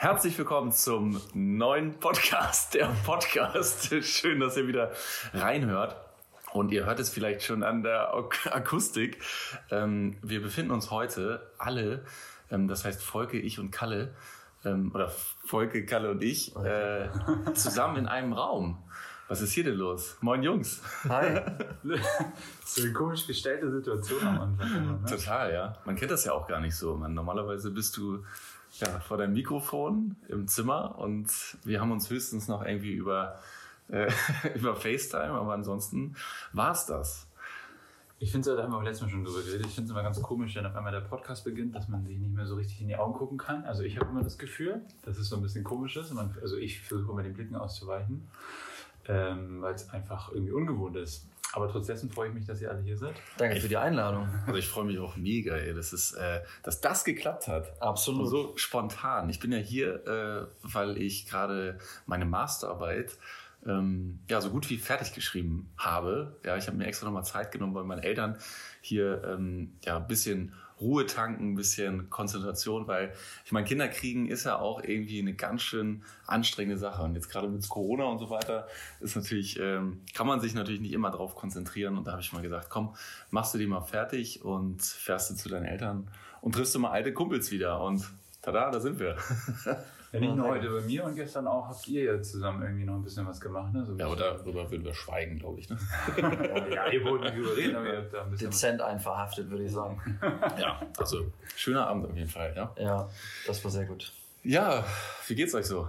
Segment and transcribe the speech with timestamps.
[0.00, 3.92] Herzlich willkommen zum neuen Podcast, der Podcast.
[4.04, 4.92] Schön, dass ihr wieder
[5.34, 5.96] reinhört.
[6.52, 8.14] Und ihr hört es vielleicht schon an der
[8.44, 9.20] Akustik.
[9.72, 12.04] Ähm, wir befinden uns heute alle,
[12.48, 14.14] ähm, das heißt Volke, ich und Kalle,
[14.64, 15.10] ähm, oder
[15.44, 17.08] Volke, Kalle und ich, äh,
[17.54, 18.78] zusammen in einem Raum.
[19.26, 20.16] Was ist hier denn los?
[20.20, 20.80] Moin Jungs.
[21.08, 21.40] Hi.
[22.64, 25.00] so eine komisch gestellte Situation am Anfang.
[25.02, 25.10] Ne?
[25.10, 25.76] Total, ja.
[25.84, 26.94] Man kennt das ja auch gar nicht so.
[26.94, 28.24] Man, normalerweise bist du
[28.80, 31.28] ja, vor deinem Mikrofon im Zimmer und
[31.64, 33.38] wir haben uns höchstens noch irgendwie über,
[33.88, 34.10] äh,
[34.54, 36.16] über FaceTime, aber ansonsten
[36.52, 37.26] war's das.
[38.20, 39.90] Ich finde es, da haben wir auch letztes Mal schon drüber geredet, ich finde es
[39.92, 42.56] immer ganz komisch, wenn auf einmal der Podcast beginnt, dass man sich nicht mehr so
[42.56, 43.64] richtig in die Augen gucken kann.
[43.64, 46.12] Also ich habe immer das Gefühl, dass es so ein bisschen komisch ist.
[46.12, 48.26] Man, also ich versuche immer den Blicken auszuweichen,
[49.06, 51.28] ähm, weil es einfach irgendwie ungewohnt ist.
[51.52, 53.14] Aber trotzdem freue ich mich, dass ihr alle hier seid.
[53.38, 54.28] Danke für die Einladung.
[54.46, 57.80] Also ich freue mich auch mega, ey, dass, es, äh, dass das geklappt hat.
[57.80, 58.20] Absolut.
[58.20, 59.30] Und so spontan.
[59.30, 63.16] Ich bin ja hier, äh, weil ich gerade meine Masterarbeit
[63.66, 66.36] ähm, ja so gut wie fertig geschrieben habe.
[66.44, 68.38] Ja, ich habe mir extra nochmal Zeit genommen, weil meine Eltern
[68.80, 73.12] hier ähm, ja ein bisschen Ruhe tanken, ein bisschen Konzentration, weil
[73.44, 77.02] ich meine, Kinder kriegen ist ja auch irgendwie eine ganz schön anstrengende Sache.
[77.02, 78.68] Und jetzt gerade mit Corona und so weiter
[79.00, 81.96] ist natürlich, ähm, kann man sich natürlich nicht immer drauf konzentrieren.
[81.96, 82.94] Und da habe ich mal gesagt, komm,
[83.30, 86.90] machst du die mal fertig und fährst du zu deinen Eltern und triffst du mal
[86.90, 87.80] alte Kumpels wieder.
[87.82, 88.08] Und
[88.42, 89.16] tada, da sind wir.
[90.12, 92.94] Ja, nicht nur heute bei mir und gestern auch habt ihr ja zusammen irgendwie noch
[92.94, 93.74] ein bisschen was gemacht.
[93.74, 93.84] Ne?
[93.84, 95.68] So ja, aber darüber würden wir schweigen, glaube ich.
[95.68, 95.78] Ne?
[96.74, 98.50] ja, ihr wollt nicht überreden, aber ihr habt da ein bisschen.
[98.50, 100.00] Dezent einverhaftet, würde ich sagen.
[100.58, 102.54] ja, also schöner Abend auf jeden Fall.
[102.56, 103.08] Ja, ja
[103.46, 104.10] das war sehr gut.
[104.44, 104.82] Ja,
[105.26, 105.88] wie geht's euch so?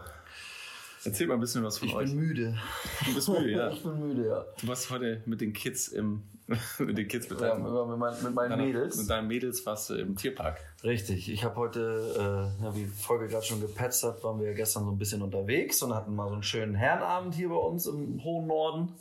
[1.05, 2.09] Erzähl mal ein bisschen was von ich euch.
[2.09, 2.57] Ich bin müde.
[3.05, 3.69] Du bist müde, ja.
[3.71, 4.45] ich bin müde, ja.
[4.59, 6.23] Du warst heute mit den Kids im,
[6.79, 8.97] mit den Kids mit, ja, mit, mein, mit meinen deiner, Mädels.
[8.97, 10.59] Mit deinen Mädels warst du im Tierpark.
[10.83, 11.31] Richtig.
[11.31, 14.91] Ich habe heute, äh, wie Folge gerade schon gepetzt hat, waren wir ja gestern so
[14.91, 18.47] ein bisschen unterwegs und hatten mal so einen schönen Herrenabend hier bei uns im hohen
[18.47, 18.93] Norden.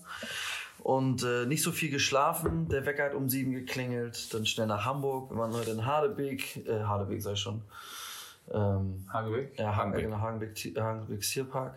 [0.79, 2.69] Und äh, nicht so viel geschlafen.
[2.69, 4.33] Der Wecker hat um sieben geklingelt.
[4.33, 5.31] Dann schnell nach Hamburg.
[5.31, 6.69] Wir waren heute in Hardebeek.
[6.69, 7.63] Äh, Hardebeek sei schon.
[8.53, 9.59] Ähm, Hagenbeck?
[9.59, 11.75] Ja, Hagenbeck, genau, Hagenbeck, Hagenbeck Tierpark.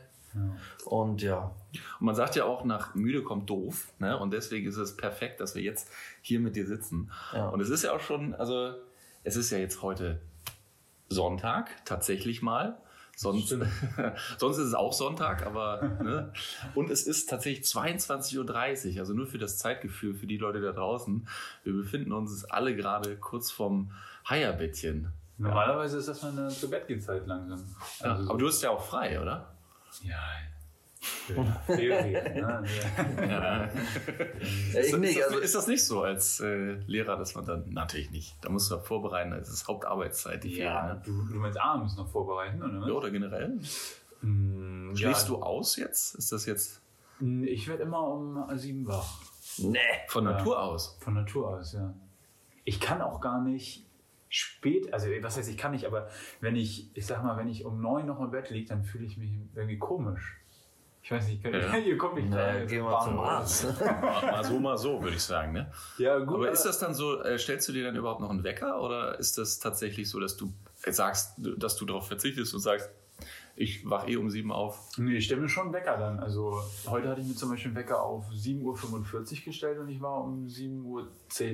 [0.85, 1.55] Und ja.
[1.99, 3.91] Und man sagt ja auch, nach müde kommt doof.
[3.99, 4.17] Ne?
[4.17, 5.89] Und deswegen ist es perfekt, dass wir jetzt
[6.21, 7.11] hier mit dir sitzen.
[7.33, 7.49] Ja.
[7.49, 8.73] Und es ist ja auch schon, also
[9.23, 10.21] es ist ja jetzt heute
[11.09, 12.77] Sonntag, tatsächlich mal.
[13.15, 13.49] Sonst,
[14.37, 16.33] sonst ist es auch Sonntag, aber ne?
[16.75, 20.71] und es ist tatsächlich 22.30 Uhr, also nur für das Zeitgefühl für die Leute da
[20.71, 21.27] draußen.
[21.63, 23.91] Wir befinden uns alle gerade kurz vorm
[24.27, 25.11] Heierbettchen.
[25.37, 27.63] Normalerweise ist das mal eine zu Bett Zeit langsam.
[27.99, 29.50] Also ja, aber du hast ja auch frei, oder?
[30.03, 30.17] Ja.
[31.29, 32.65] Ne?
[33.27, 33.65] ja.
[34.79, 38.11] ist, nicht, ist, das, ist, das, nicht so als äh, Lehrer, dass man dann natürlich
[38.11, 38.35] nicht.
[38.41, 40.43] Da musst du doch vorbereiten, das ist Hauptarbeitszeit.
[40.43, 41.01] Die ja, Ferien, ne?
[41.03, 42.87] du, du meinst abends noch vorbereiten, oder?
[42.87, 43.59] Ja, oder generell.
[44.21, 45.35] Mm, Schläfst ja.
[45.35, 46.15] du aus jetzt?
[46.15, 46.81] Ist das jetzt?
[47.19, 49.21] Ich werde immer um sieben wach.
[49.57, 49.79] Nee.
[50.07, 50.97] Von Natur ja, aus?
[50.99, 51.93] Von Natur aus, ja.
[52.63, 53.85] Ich kann auch gar nicht
[54.31, 56.09] spät, also was heißt, ich kann nicht, aber
[56.39, 59.05] wenn ich, ich sag mal, wenn ich um neun noch im Bett liege, dann fühle
[59.05, 60.37] ich mich irgendwie komisch.
[61.03, 61.75] Ich weiß nicht, ja.
[61.77, 62.53] ihr kommt nicht da.
[62.53, 63.65] Ja, gehen wir zum Arzt.
[63.81, 65.51] mal so, mal so, würde ich sagen.
[65.51, 65.71] Ne?
[65.97, 66.35] Ja, gut.
[66.35, 69.19] Aber ist das dann so, äh, stellst du dir dann überhaupt noch einen Wecker oder
[69.19, 72.89] ist das tatsächlich so, dass du sagst, dass du darauf verzichtest und sagst,
[73.55, 74.97] ich wach eh um sieben auf?
[74.97, 76.19] Nee, ich stelle mir schon einen Wecker dann.
[76.19, 80.01] Also heute hatte ich mir zum Beispiel einen Wecker auf 7.45 Uhr gestellt und ich
[80.01, 80.83] war um 7.10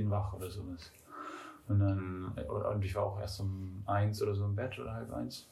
[0.05, 0.91] Uhr wach oder sowas.
[1.67, 5.11] Und dann, und ich war auch erst um eins oder so im Bett oder halb
[5.13, 5.47] eins.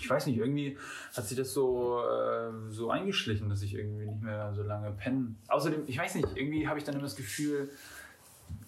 [0.00, 0.76] Ich weiß nicht, irgendwie
[1.16, 5.34] hat sich das so, äh, so eingeschlichen, dass ich irgendwie nicht mehr so lange penne.
[5.48, 7.70] Außerdem, ich weiß nicht, irgendwie habe ich dann immer das Gefühl,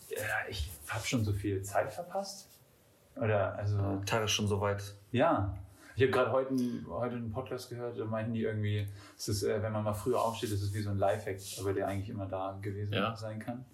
[0.08, 2.48] ja, ich habe schon so viel Zeit verpasst.
[3.16, 3.76] Oder, also.
[3.76, 4.94] Der Tag ist schon so weit.
[5.12, 5.56] Ja.
[5.96, 6.54] Ich habe gerade heute,
[6.88, 8.88] heute einen Podcast gehört, da meinten die irgendwie,
[9.18, 11.74] es ist, äh, wenn man mal früher aufsteht, ist es wie so ein Lifehack, aber
[11.74, 13.14] der eigentlich immer da gewesen ja.
[13.16, 13.64] sein kann.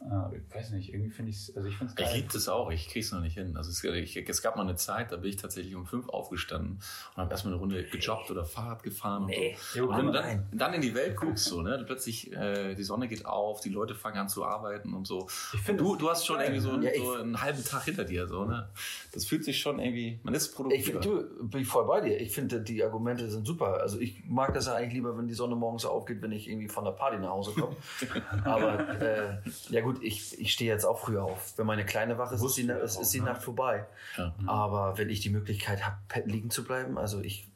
[0.00, 2.06] Äh, ich weiß nicht, irgendwie finde ich es, also ich finde es geil.
[2.10, 3.56] Ich liebe es auch, ich kriege es noch nicht hin.
[3.56, 6.80] Also es, ich, es, gab mal eine Zeit, da bin ich tatsächlich um fünf aufgestanden
[7.14, 9.26] und habe erstmal eine Runde gejoggt oder Fahrrad gefahren.
[9.26, 9.88] Nee, und, so.
[9.88, 13.08] und wenn du dann, dann, in die Welt guckst, so, ne, plötzlich äh, die Sonne
[13.08, 15.28] geht auf, die Leute fangen an zu arbeiten und so.
[15.54, 18.26] Ich find, du, du hast schon irgendwie so, ja, so einen halben Tag hinter dir,
[18.28, 18.68] so, ne?
[19.12, 20.94] Das fühlt sich schon irgendwie, man ist produktiv.
[20.94, 22.20] Ich, du, bin ich voll bei dir.
[22.20, 23.80] Ich finde, die Argumente sind super.
[23.80, 26.68] Also ich mag das ja eigentlich lieber, wenn die Sonne morgens aufgeht, wenn ich irgendwie
[26.68, 27.76] von der Party nach Hause komme.
[28.44, 29.38] Aber äh,
[29.70, 31.54] ja gut, ich, ich stehe jetzt auch früher auf.
[31.56, 33.86] Wenn meine Kleine wach ist, ist die, ist, ist die Nacht vorbei.
[34.16, 34.34] Ja.
[34.46, 37.48] Aber wenn ich die Möglichkeit habe, liegen zu bleiben, also ich,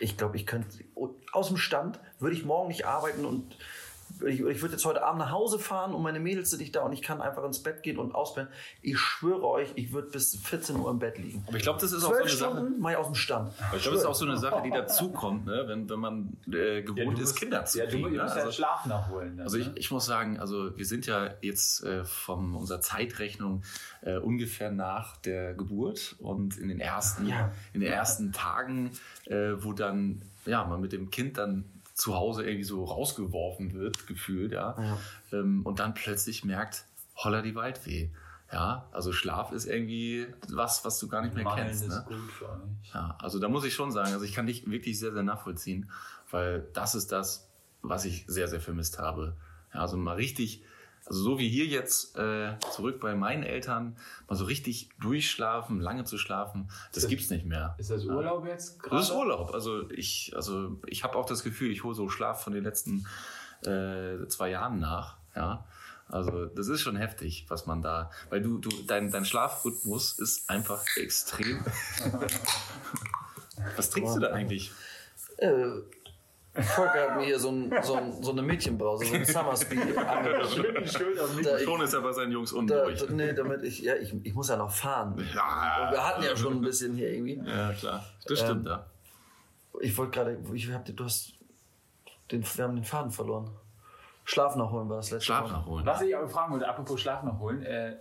[0.00, 0.68] ich glaube, ich könnte
[1.32, 3.58] aus dem Stand würde ich morgen nicht arbeiten und
[4.26, 6.82] ich, ich würde jetzt heute Abend nach Hause fahren und meine Mädels sind nicht da
[6.82, 8.48] und ich kann einfach ins Bett gehen und auspennen.
[8.82, 11.44] Ich schwöre euch, ich würde bis 14 Uhr im Bett liegen.
[11.46, 12.54] Aber ich glaube, das ist auch so eine Sache.
[12.56, 13.50] Stunden mach ich aus dem Stand.
[13.76, 15.64] Ich glaube, das ist auch so eine Sache, die dazukommt, ne?
[15.66, 18.02] wenn, wenn man äh, gewohnt ist, Kinder zu Ja, du kriegen.
[18.02, 18.18] musst ne?
[18.18, 19.36] ja Also- Schlaf nachholen.
[19.36, 19.72] Dann, Also ich, ne?
[19.76, 23.62] ich muss sagen, also wir sind ja jetzt äh, von unserer Zeitrechnung
[24.02, 27.52] äh, ungefähr nach der Geburt und in den ersten, Ja.
[27.72, 28.90] in den ersten Tagen,
[29.26, 31.64] äh, wo dann ja man mit dem Kind dann
[31.94, 34.98] zu Hause irgendwie so rausgeworfen wird, gefühlt, ja, Ja.
[35.32, 36.84] Ähm, und dann plötzlich merkt,
[37.16, 38.10] holla die Waldweh.
[38.52, 41.88] Ja, also Schlaf ist irgendwie was, was du gar nicht mehr Mangeln kennst.
[41.88, 42.04] Ne?
[42.06, 42.92] gut für euch.
[42.92, 45.90] Ja, also da muss ich schon sagen, also ich kann dich wirklich sehr, sehr nachvollziehen,
[46.30, 47.48] weil das ist das,
[47.82, 49.36] was ich sehr, sehr vermisst habe.
[49.72, 50.62] Ja, also mal richtig,
[51.06, 53.96] also so wie hier jetzt äh, zurück bei meinen Eltern,
[54.28, 57.74] mal so richtig durchschlafen, lange zu schlafen, das Das- gibt's nicht mehr.
[57.78, 58.96] Ist das Urlaub jetzt gerade?
[58.96, 59.52] Das ist Urlaub.
[59.52, 63.06] Also ich, also ich habe auch das Gefühl, ich hole so Schlaf von den letzten
[63.66, 65.16] äh, zwei Jahren nach.
[65.36, 65.64] Ja.
[66.08, 70.50] Also das ist schon heftig, was man da, weil du, du dein, dein Schlafrhythmus ist
[70.50, 71.64] einfach extrem.
[73.76, 74.70] was trinkst du da eigentlich?
[75.38, 75.66] Äh,
[76.62, 79.24] Volker hat mir hier so, ein, so, ein, so eine Mädchenbrause, so ein.
[81.42, 83.00] Da, ich, Schon ist er bei seinen Jungs da, unruhig.
[83.00, 85.16] da, nee, damit ich, ja, ich, ich muss ja noch fahren.
[85.34, 87.42] Ja, Wir hatten ja schon ein bisschen hier irgendwie.
[87.44, 88.04] ja klar.
[88.26, 88.86] Das stimmt, Ähm, ja.
[89.80, 91.32] Ich wollte gerade, ich hab, du hast,
[92.30, 93.50] den, wir haben den Faden verloren.
[94.24, 95.58] Schlaf nachholen war das letzte Schlaf Mal.
[95.58, 95.86] nachholen.
[95.86, 97.96] Was ich aber fragen wollte, apropos Schlaf nachholen, äh,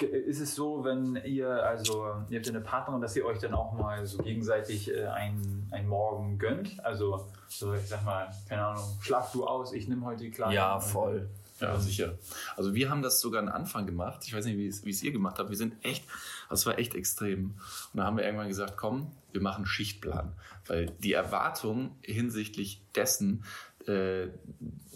[0.00, 3.54] ist es so, wenn ihr, also ihr habt ja eine Partnerin, dass ihr euch dann
[3.54, 6.84] auch mal so gegenseitig äh, einen, einen Morgen gönnt?
[6.84, 10.54] Also, so ich sag mal, keine Ahnung, schlaf du aus, ich nehme heute die Kleine.
[10.54, 11.28] Ja, voll.
[11.60, 12.18] Ja, sicher.
[12.56, 14.20] Also wir haben das sogar am Anfang gemacht.
[14.26, 15.48] Ich weiß nicht, wie es, wie es ihr gemacht habt.
[15.48, 16.04] Wir sind echt,
[16.50, 17.54] das war echt extrem.
[17.92, 20.34] Und da haben wir irgendwann gesagt, komm, wir machen einen Schichtplan.
[20.66, 23.44] Weil die Erwartung hinsichtlich dessen,
[23.88, 24.28] äh,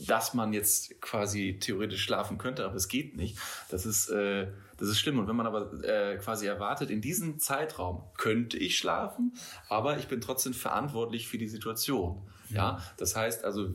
[0.06, 3.38] dass man jetzt quasi theoretisch schlafen könnte, aber es geht nicht,
[3.68, 4.48] das ist, äh,
[4.78, 5.18] das ist schlimm.
[5.18, 9.34] Und wenn man aber äh, quasi erwartet, in diesem Zeitraum könnte ich schlafen,
[9.68, 12.22] aber ich bin trotzdem verantwortlich für die Situation.
[12.48, 13.72] Ja, das heißt also,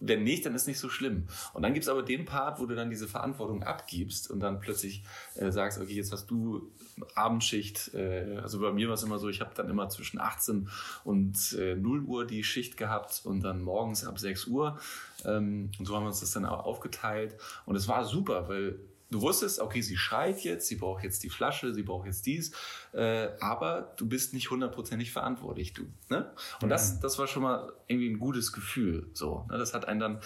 [0.00, 1.28] wenn nicht, dann ist nicht so schlimm.
[1.52, 4.60] Und dann gibt es aber den Part, wo du dann diese Verantwortung abgibst und dann
[4.60, 5.04] plötzlich
[5.34, 6.72] äh, sagst, okay, jetzt hast du
[7.14, 7.94] Abendschicht.
[7.94, 10.68] Äh, also bei mir war es immer so, ich habe dann immer zwischen 18
[11.04, 14.78] und äh, 0 Uhr die Schicht gehabt und dann morgens ab 6 Uhr.
[15.24, 17.36] Ähm, und so haben wir uns das dann auch aufgeteilt.
[17.66, 18.78] Und es war super, weil
[19.10, 22.52] du wusstest, okay, sie schreit jetzt, sie braucht jetzt die Flasche, sie braucht jetzt dies,
[22.92, 25.86] äh, aber du bist nicht hundertprozentig verantwortlich, du.
[26.08, 26.30] Ne?
[26.62, 29.10] Und das, das war schon mal irgendwie ein gutes Gefühl.
[29.12, 29.58] So, ne?
[29.58, 30.20] Das hat einen dann,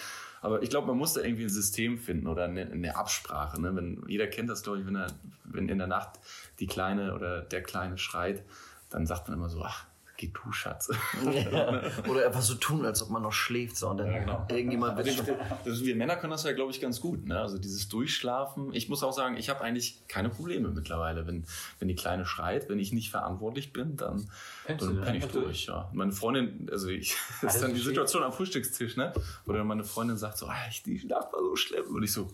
[0.45, 3.59] aber ich glaube, man muss da irgendwie ein System finden oder eine, eine Absprache.
[3.59, 3.75] Ne?
[3.75, 5.07] Wenn, jeder kennt das, glaube ich, wenn, er,
[5.43, 6.19] wenn in der Nacht
[6.59, 8.43] die Kleine oder der Kleine schreit,
[8.91, 10.89] dann sagt man immer so, ach, geh du, Schatz.
[11.23, 11.81] Ja.
[12.09, 13.77] Oder einfach so tun, als ob man noch schläft.
[13.77, 14.45] So, und dann Ja, genau.
[14.49, 15.23] irgendjemand wird Also,
[15.65, 17.25] das, wir Männer können das ja, glaube ich, ganz gut.
[17.25, 17.39] Ne?
[17.39, 18.73] Also dieses Durchschlafen.
[18.73, 21.27] Ich muss auch sagen, ich habe eigentlich keine Probleme mittlerweile.
[21.27, 21.45] Wenn,
[21.79, 24.29] wenn die Kleine schreit, wenn ich nicht verantwortlich bin, dann,
[24.65, 25.65] Pennst penne ich einfach durch.
[25.65, 25.89] Ja.
[25.93, 29.13] Meine Freundin, also ich, das ist dann die Situation am Frühstückstisch, ne?
[29.45, 31.95] wo dann meine Freundin sagt so, ah, ich, die Nacht war so schlimm.
[31.95, 32.31] Und ich so,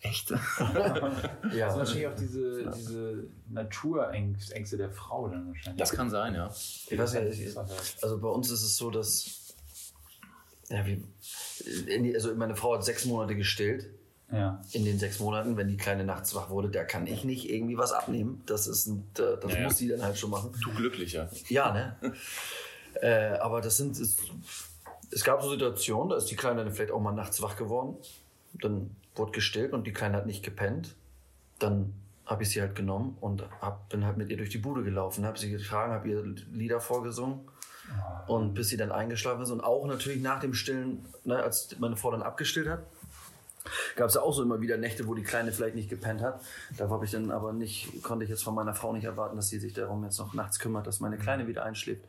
[0.00, 0.30] echt?
[0.30, 0.36] ja.
[0.38, 0.70] Das
[1.50, 5.78] sind wahrscheinlich auch diese, diese Naturängste der Frau dann wahrscheinlich.
[5.78, 6.48] Das kann sein, ja.
[6.48, 7.56] Ich weiß ja, ich,
[8.02, 9.54] also bei uns ist es so, dass
[10.68, 11.04] ja, wie,
[12.14, 13.88] also meine Frau hat sechs Monate gestillt.
[14.32, 14.60] Ja.
[14.72, 17.78] In den sechs Monaten, wenn die Kleine nachts wach wurde, da kann ich nicht irgendwie
[17.78, 18.42] was abnehmen.
[18.46, 19.64] Das ist ein, da- das Ja, ja.
[19.64, 20.50] muss sie dann halt schon machen.
[20.64, 21.30] Du glücklicher.
[21.48, 21.96] Ja, ne?
[23.00, 24.16] äh, aber das sind es,
[25.12, 27.96] es gab so Situationen, da ist die Kleine dann vielleicht auch mal nachts wach geworden.
[28.54, 30.94] Dann wurde gestillt und die Kleine hat nicht gepennt.
[31.58, 31.94] Dann
[32.26, 35.24] habe ich sie halt genommen und hab, bin halt mit ihr durch die Bude gelaufen,
[35.24, 37.48] habe sie getragen, habe ihr Lieder vorgesungen.
[38.26, 41.96] Und bis sie dann eingeschlafen ist und auch natürlich nach dem Stillen, ne, als meine
[41.96, 42.84] Frau dann abgestillt hat,
[43.94, 46.40] gab es ja auch so immer wieder Nächte, wo die Kleine vielleicht nicht gepennt hat.
[46.76, 49.48] Da habe ich dann aber nicht, konnte ich jetzt von meiner Frau nicht erwarten, dass
[49.48, 52.04] sie sich darum jetzt noch nachts kümmert, dass meine Kleine wieder einschläft.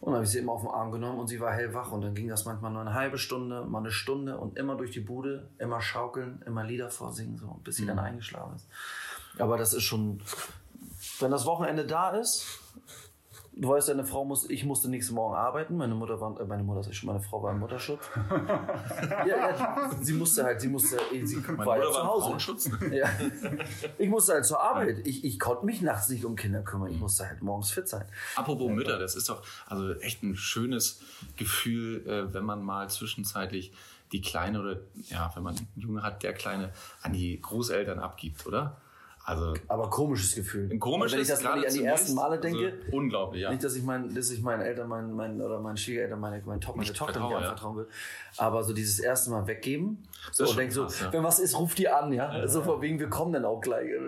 [0.00, 2.02] Und dann habe ich sie immer auf den Arm genommen und sie war hellwach und
[2.02, 5.00] dann ging das manchmal nur eine halbe Stunde, mal eine Stunde und immer durch die
[5.00, 8.68] Bude, immer schaukeln, immer Lieder vorsingen, so, bis sie dann eingeschlafen ist.
[9.40, 10.22] Aber das ist schon,
[11.18, 12.60] wenn das Wochenende da ist,
[13.58, 16.62] du weißt, deine Frau muss, ich musste nächsten Morgen arbeiten, meine Mutter war, äh, meine
[16.62, 18.04] Mutter, ich schon, meine Frau war im Mutterschutz.
[19.26, 22.26] ja, ja, sie musste halt, sie musste, sie Meine war ja Mutter zu war Hause.
[22.26, 22.70] Frauenschutz.
[22.90, 23.08] Ja.
[23.98, 25.06] Ich musste halt zur Arbeit.
[25.06, 26.92] Ich, ich konnte mich nachts nicht um Kinder kümmern.
[26.92, 28.04] Ich musste halt morgens fit sein.
[28.36, 31.00] Apropos Mütter, das ist doch also echt ein schönes
[31.36, 33.72] Gefühl, äh, wenn man mal zwischenzeitlich
[34.12, 34.76] die Kleine oder
[35.08, 36.72] ja, wenn man einen Junge hat, der Kleine
[37.02, 38.76] an die Großeltern abgibt, oder?
[39.28, 40.70] Also Aber komisches Gefühl.
[40.72, 43.50] ein komisches, wenn ich das wenn ich an die ersten Male denke, Also, unglaublich, ja.
[43.50, 46.60] Nicht, dass ich, mein, dass ich meinen Eltern, meinen, meinen, oder meinen Schwiegereltern, meine, meine,
[46.60, 47.48] To- meine Tochter vertraue, nicht ja.
[47.50, 47.88] anvertrauen will.
[48.38, 51.12] Aber so dieses erste Mal weggeben so, und denk so, krass, ja.
[51.12, 52.48] wenn was ist, ruft die an, ja.
[52.48, 53.88] So von wegen, wir kommen dann auch gleich.
[53.90, 53.98] äh,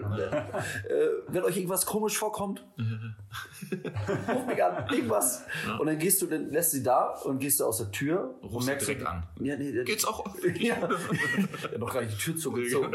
[1.29, 2.65] wenn euch irgendwas komisch vorkommt,
[4.29, 5.45] ruft mich an, irgendwas.
[5.79, 8.49] Und dann gehst du, dann lässt sie da und gehst du aus der Tür und
[8.53, 9.23] Rufst du merkst direkt so, an.
[9.41, 10.25] Ja, nee, der- Geht's auch?
[10.61, 10.77] Ja.
[10.77, 12.95] ja, noch gar nicht die Tür zugezogen.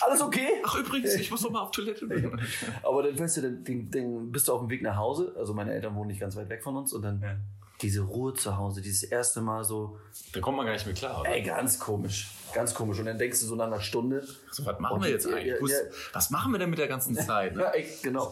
[0.00, 0.48] Alles okay?
[0.64, 2.06] Ach übrigens, ich muss noch mal auf Toilette.
[2.82, 5.32] Aber dann weißt du, dann, dann, dann bist du auf dem Weg nach Hause.
[5.36, 7.36] Also meine Eltern wohnen nicht ganz weit weg von uns und dann Ja.
[7.80, 9.98] diese Ruhe zu Hause, dieses erste Mal so,
[10.32, 11.20] Da kommt man gar nicht mehr klar.
[11.20, 11.30] Oder?
[11.30, 12.98] ey, ganz komisch, ganz komisch.
[13.00, 15.70] Und dann denkst du so nach einer Stunde, So, was machen wir jetzt ja, eigentlich?
[15.70, 15.90] ja, ja.
[16.12, 17.56] Was machen wir denn mit der ganzen Zeit?
[17.56, 17.62] Ne?
[17.62, 18.30] ja, echt, genau.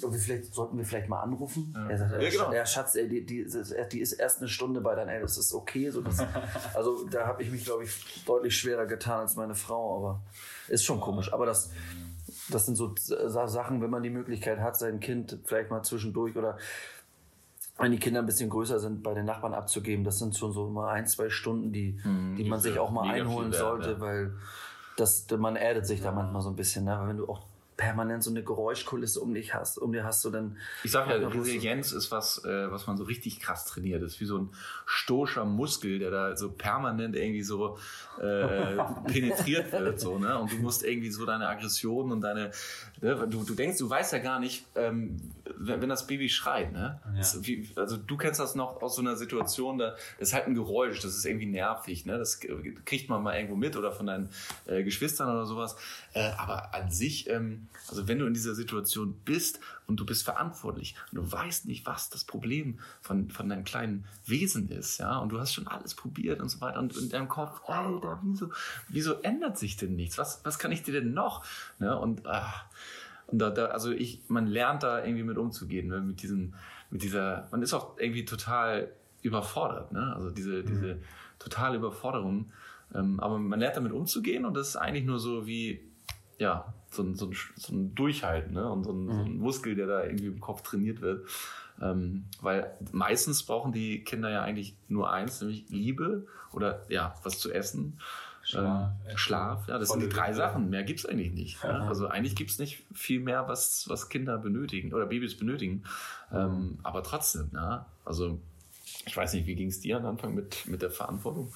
[0.00, 1.74] Und wir vielleicht, sollten wir vielleicht mal anrufen?
[1.88, 2.52] Er sagt, Ja, genau.
[2.52, 3.46] ja, Schatz, ey, die, die,
[3.92, 5.90] die ist erst eine Stunde bei deinen Eltern, das ist okay.
[5.90, 6.18] So, das,
[6.74, 10.22] also da habe ich mich, glaube ich, deutlich schwerer getan als meine Frau, aber
[10.68, 11.32] ist schon komisch.
[11.32, 11.70] Aber das,
[12.50, 16.36] das sind so Sa- Sachen, wenn man die Möglichkeit hat, sein Kind vielleicht mal zwischendurch
[16.36, 16.56] oder
[17.78, 20.68] wenn die Kinder ein bisschen größer sind, bei den Nachbarn abzugeben, das sind schon so
[20.68, 22.00] mal ein, zwei Stunden, die,
[22.36, 24.00] die man sich auch mal einholen sollte, ja.
[24.00, 24.32] weil
[24.96, 27.00] das, man erdet sich da manchmal so ein bisschen, ne?
[27.06, 27.42] Wenn du auch
[27.78, 30.58] permanent so eine Geräuschkulisse um dich hast, um dir hast, so dann.
[30.84, 34.02] Ich sag ja, du- Resilienz ist was, äh, was man so richtig krass trainiert.
[34.02, 34.50] Das ist wie so ein
[34.84, 37.78] stoischer Muskel, der da so permanent irgendwie so
[38.20, 40.00] äh, penetriert wird.
[40.00, 40.36] So, ne?
[40.38, 42.50] Und du musst irgendwie so deine Aggressionen und deine.
[43.00, 43.28] Ne?
[43.28, 45.16] Du, du denkst, du weißt ja gar nicht, ähm,
[45.56, 46.72] wenn, wenn das Baby schreit.
[46.72, 47.00] Ne?
[47.16, 50.34] Das ist wie, also du kennst das noch aus so einer Situation, da das ist
[50.34, 52.06] halt ein Geräusch, das ist irgendwie nervig.
[52.06, 52.18] Ne?
[52.18, 52.40] Das
[52.84, 54.28] kriegt man mal irgendwo mit oder von deinen
[54.66, 55.76] äh, Geschwistern oder sowas.
[56.12, 60.22] Äh, aber an sich, ähm, also wenn du in dieser Situation bist und du bist
[60.22, 65.18] verantwortlich und du weißt nicht, was das Problem von, von deinem kleinen Wesen ist, ja,
[65.18, 68.50] und du hast schon alles probiert und so weiter und in deinem Kopf, Alter, wieso,
[68.88, 70.18] wieso ändert sich denn nichts?
[70.18, 71.44] Was, was kann ich dir denn noch?
[71.78, 71.98] Ne?
[71.98, 72.54] Und, ah,
[73.26, 76.00] und da, da, also ich, man lernt da irgendwie mit umzugehen, ne?
[76.00, 76.54] mit diesen,
[76.90, 78.92] mit dieser, man ist auch irgendwie total
[79.22, 80.14] überfordert, ne?
[80.14, 81.00] Also diese, diese
[81.38, 82.52] totale Überforderung.
[82.94, 85.87] Ähm, aber man lernt damit umzugehen und das ist eigentlich nur so wie,
[86.38, 88.70] ja, so ein, so ein, so ein Durchhalten, ne?
[88.70, 91.26] Und so ein, so ein Muskel, der da irgendwie im Kopf trainiert wird.
[91.80, 97.38] Ähm, weil meistens brauchen die Kinder ja eigentlich nur eins, nämlich Liebe oder ja, was
[97.38, 97.98] zu essen.
[98.42, 98.92] Schlaf.
[99.08, 100.32] Ähm, Schlaf, ja, das sind die drei.
[100.32, 100.70] Sachen.
[100.70, 101.62] Mehr gibt's eigentlich nicht.
[101.62, 101.86] Ja?
[101.86, 105.84] Also eigentlich gibt's nicht viel mehr, was, was Kinder benötigen oder Babys benötigen.
[106.32, 107.86] Ähm, aber trotzdem, ja.
[108.04, 108.40] Also
[109.04, 111.52] ich weiß nicht, wie ging's dir am Anfang mit, mit der Verantwortung?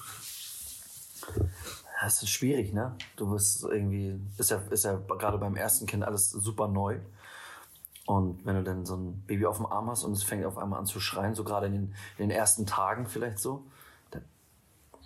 [2.03, 2.97] Das ist schwierig, ne?
[3.15, 6.99] Du bist irgendwie, ist ja, ist ja gerade beim ersten Kind alles super neu.
[8.05, 10.57] Und wenn du dann so ein Baby auf dem Arm hast und es fängt auf
[10.57, 11.83] einmal an zu schreien, so gerade in den,
[12.17, 13.63] in den ersten Tagen vielleicht so,
[14.11, 14.25] dann,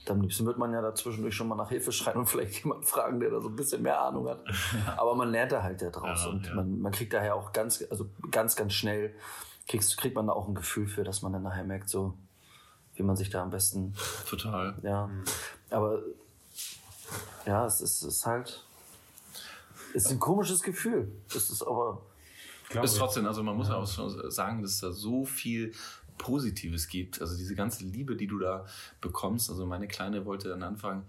[0.09, 3.19] am liebsten wird man ja dazwischendurch schon mal nach Hilfe schreien und vielleicht jemanden fragen,
[3.19, 4.43] der da so ein bisschen mehr Ahnung hat.
[4.97, 6.55] Aber man lernt da halt ja draus Ja, und ja.
[6.55, 9.13] man, man kriegt daher auch ganz, also ganz, ganz schnell
[9.67, 12.15] kriegst, kriegt man da auch ein Gefühl für, dass man dann nachher merkt, so,
[12.95, 13.93] wie man sich da am besten
[14.27, 14.79] Total.
[14.81, 15.11] ja,
[15.69, 16.01] aber
[17.45, 18.63] ja, es ist, es ist halt,
[19.93, 21.11] es ist ein komisches Gefühl.
[21.29, 22.01] Es ist aber,
[22.83, 25.73] Ist trotzdem, also man muss ja auch schon sagen, dass es da so viel
[26.17, 27.21] Positives gibt.
[27.21, 28.65] Also diese ganze Liebe, die du da
[29.01, 29.49] bekommst.
[29.49, 31.05] Also meine Kleine wollte dann anfangen,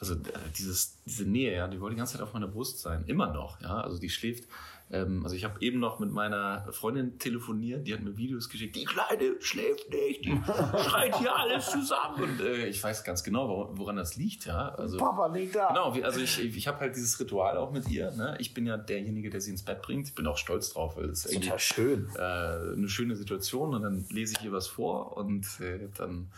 [0.00, 0.18] also äh,
[0.56, 3.04] dieses, diese Nähe, ja, die wollte die ganze Zeit auf meiner Brust sein.
[3.06, 3.80] Immer noch, ja.
[3.80, 4.48] Also die schläft.
[4.90, 8.76] Ähm, also ich habe eben noch mit meiner Freundin telefoniert, die hat mir Videos geschickt.
[8.76, 12.22] Die Kleine schläft nicht, die schreit hier alles zusammen.
[12.22, 14.68] Und äh, ich weiß ganz genau, woran, das liegt, ja.
[14.74, 15.68] Also, Papa liegt da.
[15.68, 18.10] Genau, also ich, ich habe halt dieses Ritual auch mit ihr.
[18.12, 18.36] Ne?
[18.38, 20.08] Ich bin ja derjenige, der sie ins Bett bringt.
[20.08, 22.08] Ich bin auch stolz drauf, weil das ist Total schön.
[22.16, 26.28] äh, eine schöne Situation und dann lese ich ihr was vor und äh, dann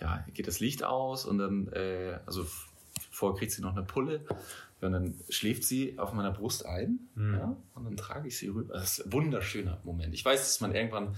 [0.00, 2.46] ja, geht das Licht aus und dann, äh, also
[3.10, 4.20] vorher kriegt sie noch eine Pulle
[4.84, 8.74] und dann schläft sie auf meiner Brust ein ja, und dann trage ich sie rüber.
[8.74, 10.14] Das ist ein wunderschöner Moment.
[10.14, 11.14] Ich weiß, dass man irgendwann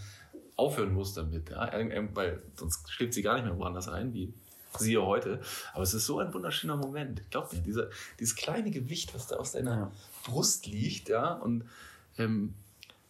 [0.57, 1.71] aufhören muss damit, ja,
[2.15, 4.33] weil sonst schläft sie gar nicht mehr woanders ein, wie
[4.79, 5.41] siehe heute.
[5.75, 7.23] Aber es ist so ein wunderschöner Moment.
[7.31, 7.89] Glaub mir, dieser,
[8.21, 9.93] dieses kleine Gewicht, was da aus deiner Ja.
[10.25, 11.65] Brust liegt, ja, und
[12.19, 12.55] ähm,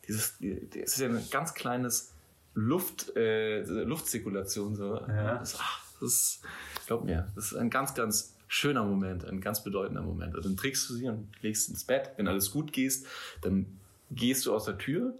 [0.07, 2.13] dieses, die- die- es ist ja ein ganz kleines
[2.55, 4.97] Luft, äh, Luftzirkulation so.
[5.09, 5.39] Ja.
[5.39, 6.41] Das, ach, das ist,
[6.87, 10.35] glaub mir, das ist ein ganz, ganz schöner Moment, ein ganz bedeutender Moment.
[10.37, 12.11] Und dann trägst du sie und legst ins Bett.
[12.17, 13.07] Wenn alles gut gehst,
[13.43, 13.67] dann
[14.11, 15.15] gehst du aus der Tür.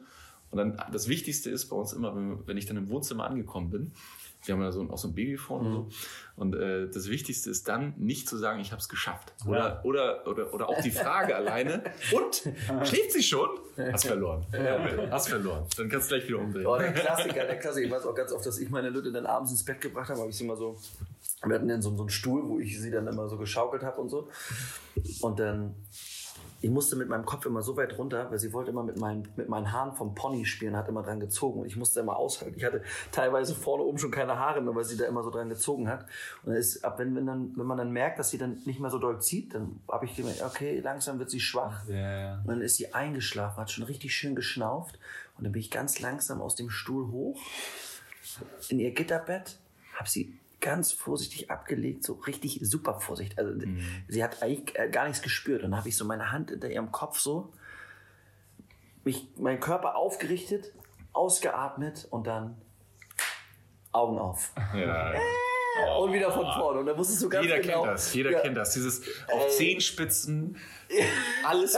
[0.51, 3.71] Und dann das Wichtigste ist bei uns immer, wenn, wenn ich dann im Wohnzimmer angekommen
[3.71, 3.93] bin,
[4.45, 5.89] wir haben ja so, auch so ein Babyphone und so.
[6.37, 9.33] Und äh, das Wichtigste ist dann nicht zu sagen, ich habe es geschafft.
[9.45, 9.83] Oder, Ja.
[9.83, 11.83] oder, oder, oder auch die Frage alleine.
[12.13, 12.43] Und?
[12.87, 13.49] Schläft sie schon?
[13.91, 14.47] Hast verloren.
[15.11, 15.65] Hast verloren.
[15.77, 16.65] Dann kannst du gleich wieder umdrehen.
[16.67, 17.87] Oh, der Klassiker, der Klassiker.
[17.87, 20.21] Ich weiß auch ganz oft, dass ich meine Lütte dann abends ins Bett gebracht habe,
[20.21, 20.79] habe ich sie immer so,
[21.49, 24.01] wir hatten dann so, so einen Stuhl, wo ich sie dann immer so geschaukelt habe
[24.01, 24.29] und so.
[25.21, 25.75] Und dann
[26.61, 29.29] ich musste mit meinem Kopf immer so weit runter, weil sie wollte immer mit meinen,
[29.37, 32.57] mit meinen Haaren vom Pony spielen, hat immer dran gezogen und ich musste immer aushalten.
[32.57, 35.49] Ich hatte teilweise vorne oben schon keine Haare mehr, weil sie da immer so dran
[35.49, 36.07] gezogen hat.
[36.45, 38.91] Und ist, ab wenn, wenn, dann, wenn man dann merkt, dass sie dann nicht mehr
[38.91, 41.87] so doll zieht, dann habe ich gemerkt, okay, langsam wird sie schwach.
[41.89, 42.39] Ja.
[42.41, 44.99] Und dann ist sie eingeschlafen, hat schon richtig schön geschnauft.
[45.37, 47.39] Und dann bin ich ganz langsam aus dem Stuhl hoch
[48.69, 49.59] in ihr Gitterbett,
[49.95, 50.37] habe sie
[50.67, 53.39] ganz vorsichtig abgelegt, so richtig super Vorsicht.
[53.39, 53.53] Also
[54.09, 55.63] sie hat eigentlich äh, gar nichts gespürt.
[55.63, 57.53] Und dann habe ich so meine Hand hinter ihrem Kopf so,
[59.05, 60.73] mich, meinen Körper aufgerichtet,
[61.13, 62.61] ausgeatmet und dann
[63.93, 64.53] Augen auf.
[64.75, 65.15] Ja.
[65.99, 66.81] Und wieder von vorne.
[66.81, 67.83] Und dann wusstest du ganz Jeder genau.
[67.83, 68.41] kennt das, jeder Ja.
[68.41, 68.73] kennt das.
[68.73, 70.57] Dieses auf Zehenspitzen,
[71.45, 71.77] alles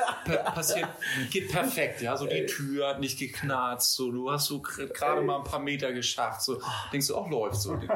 [0.54, 0.88] passiert,
[1.30, 2.16] geht perfekt, ja.
[2.16, 5.92] So die Tür hat nicht geknarzt, so du hast so gerade mal ein paar Meter
[5.92, 6.60] geschafft, so
[6.92, 7.74] denkst du, auch läuft so.
[7.76, 7.86] Du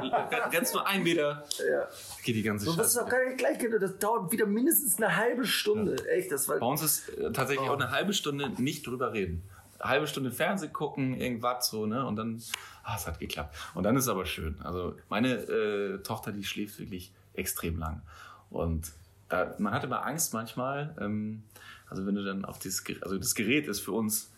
[0.52, 1.88] Rennst nur einen Meter, Ja.
[2.24, 3.58] geht die ganze Und das ist auch gar nicht gleich.
[3.80, 5.96] Das dauert wieder mindestens eine halbe Stunde.
[6.08, 6.58] Echt, das war.
[6.58, 9.42] Bei uns ist äh, tatsächlich auch eine halbe Stunde nicht drüber reden.
[9.82, 12.06] Halbe Stunde Fernsehen gucken, irgendwas so, ne?
[12.06, 12.40] Und dann,
[12.84, 13.56] ah, es hat geklappt.
[13.74, 14.60] Und dann ist es aber schön.
[14.62, 18.02] Also meine äh, Tochter, die schläft wirklich extrem lang.
[18.50, 18.92] Und
[19.28, 21.42] da, man hat immer Angst manchmal, ähm,
[21.88, 24.30] also wenn du dann auf dieses, Gerät- also das Gerät ist für uns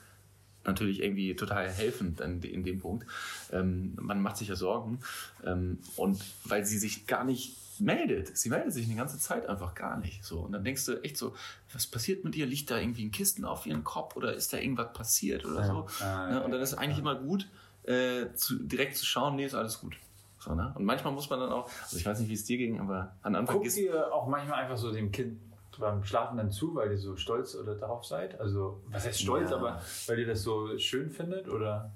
[0.65, 3.07] natürlich irgendwie total helfend in, in dem Punkt.
[3.53, 4.99] Ähm, man macht sich ja Sorgen.
[5.45, 8.37] Ähm, und weil sie sich gar nicht meldet.
[8.37, 10.25] Sie meldet sich die ganze Zeit einfach gar nicht.
[10.25, 10.41] So.
[10.41, 11.35] Und dann denkst du echt so,
[11.73, 12.47] was passiert mit ihr?
[12.47, 15.87] Liegt da irgendwie ein Kisten auf ihren Kopf oder ist da irgendwas passiert oder so?
[16.05, 16.35] Ah, ne?
[16.37, 17.49] ja, Und dann ist es eigentlich immer gut,
[17.85, 19.97] äh, zu, direkt zu schauen, nee, ist alles gut.
[20.39, 20.73] So, ne?
[20.77, 23.15] Und manchmal muss man dann auch, also ich weiß nicht, wie es dir ging, aber
[23.23, 25.41] an Anfang Guckt ist ihr auch manchmal einfach so dem Kind
[25.79, 28.39] beim Schlafen dann zu, weil ihr so stolz oder darauf seid?
[28.39, 29.57] Also, was heißt stolz, Ja.
[29.57, 31.49] aber weil ihr das so schön findet?
[31.49, 31.91] Oder?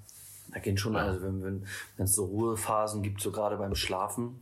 [0.51, 4.41] Da gehen schon, also wenn wenn wenn es so Ruhephasen gibt, so gerade beim Schlafen,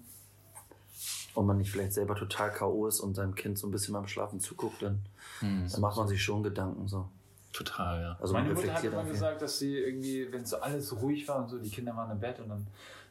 [1.37, 2.87] und man nicht vielleicht selber total K.O.
[2.87, 5.05] ist und seinem Kind so ein bisschen beim Schlafen zuguckt, dann,
[5.39, 7.07] dann macht man sich schon Gedanken so.
[7.53, 8.17] total, ja.
[8.19, 11.37] Also Meine man Mutter hat immer gesagt, dass sie irgendwie, wenn so alles ruhig war
[11.37, 12.65] und so, die Kinder waren im Bett und dann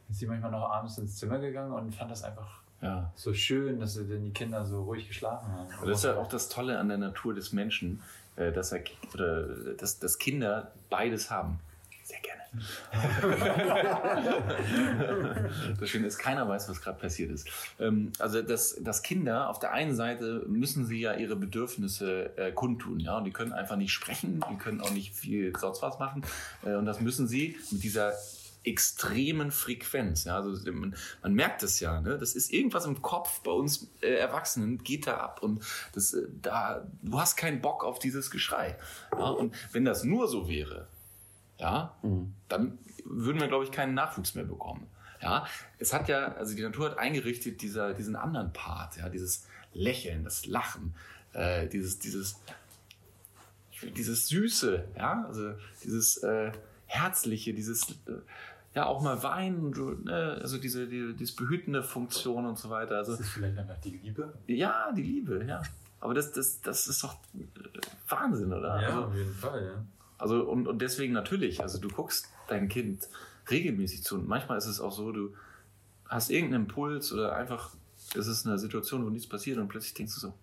[0.09, 3.09] ist sie manchmal noch abends ins Zimmer gegangen und fand das einfach ja.
[3.15, 5.69] so schön, dass sie denn die Kinder so ruhig geschlafen haben.
[5.77, 8.01] Aber das ist ja auch das Tolle an der Natur des Menschen,
[8.35, 8.81] äh, dass, er,
[9.13, 11.61] oder, dass, dass Kinder beides haben.
[12.07, 12.41] Sehr gerne.
[15.77, 17.49] das Schöne ist, keiner weiß, was gerade passiert ist.
[17.81, 22.53] Ähm, also, dass, dass Kinder auf der einen Seite müssen sie ja ihre Bedürfnisse äh,
[22.53, 25.99] kundtun, ja, und die können einfach nicht sprechen, die können auch nicht viel sonst was
[25.99, 26.23] machen,
[26.63, 28.13] äh, und das müssen sie mit dieser
[28.63, 30.23] extremen Frequenz.
[30.23, 32.17] Ja, also man, man merkt es ja, ne?
[32.17, 35.61] Das ist irgendwas im Kopf bei uns äh, Erwachsenen geht da ab und
[35.93, 38.77] das, äh, da, du hast keinen Bock auf dieses Geschrei.
[39.11, 39.27] Ja?
[39.29, 40.87] Und wenn das nur so wäre,
[41.57, 41.95] ja,
[42.49, 44.87] dann würden wir, glaube ich, keinen Nachwuchs mehr bekommen.
[45.21, 45.47] Ja,
[45.79, 50.23] es hat ja, also die Natur hat eingerichtet dieser, diesen anderen Part, ja, dieses Lächeln,
[50.23, 50.93] das Lachen,
[51.33, 52.39] äh, dieses, dieses,
[53.95, 56.51] dieses Süße, ja, also dieses äh,
[56.85, 58.21] Herzliche, dieses, äh,
[58.75, 59.71] ja, auch mal weinen,
[60.03, 62.97] ne, also diese, die, diese behütende Funktion und so weiter.
[62.97, 64.33] Also, Das ist vielleicht einfach die Liebe.
[64.45, 65.63] ja, die Liebe, ja.
[65.99, 67.43] Aber das, das, das ist doch äh,
[68.07, 68.73] Wahnsinn, oder?
[68.73, 69.83] Also, auf jeden Fall, ja.
[70.17, 73.07] Also und, und deswegen natürlich, also du guckst dein Kind
[73.49, 75.33] regelmäßig zu und manchmal ist es auch so, du
[76.07, 77.71] hast irgendeinen Impuls oder einfach,
[78.15, 80.33] es ist eine Situation, wo nichts passiert und plötzlich denkst du so,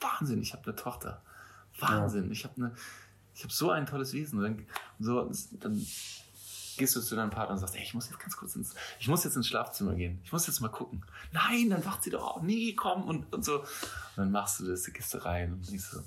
[0.00, 1.22] Wahnsinn, ich habe eine Tochter.
[1.78, 2.74] Wahnsinn, ich habe eine,
[3.34, 4.38] so ein tolles Wesen.
[4.38, 4.66] Und dann,
[4.98, 5.86] so, dann
[6.76, 9.08] gehst du zu deinem Partner und sagst, ey, ich muss jetzt ganz kurz ins, ich
[9.08, 10.20] muss jetzt ins Schlafzimmer gehen.
[10.24, 11.04] Ich muss jetzt mal gucken.
[11.32, 12.42] Nein, dann wacht sie doch auf.
[12.42, 13.60] Nee, komm und, und so.
[13.60, 13.66] Und
[14.16, 16.02] dann machst du das, gehst du rein und denkst so,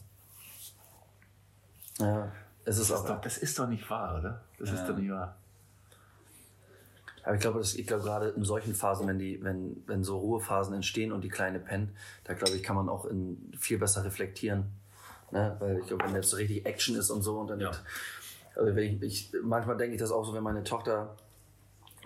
[2.04, 2.32] Ja,
[2.70, 4.42] es ist das ist doch, das ist doch nicht wahr, oder?
[4.58, 4.88] Das ist Ja.
[4.88, 5.36] doch nicht wahr.
[7.24, 10.18] Aber ich glaube, das, ich glaube gerade in solchen Phasen, wenn die, wenn, wenn so
[10.18, 11.92] Ruhephasen entstehen und die Kleine pennt,
[12.24, 14.66] da glaube ich, kann man auch in, viel besser reflektieren.
[15.32, 15.56] Ne?
[15.60, 17.72] Weil ich glaube, wenn jetzt so richtig Action ist und so und dann Ja.
[18.56, 21.16] also wenn ich, ich, manchmal denke ich das auch so, wenn meine Tochter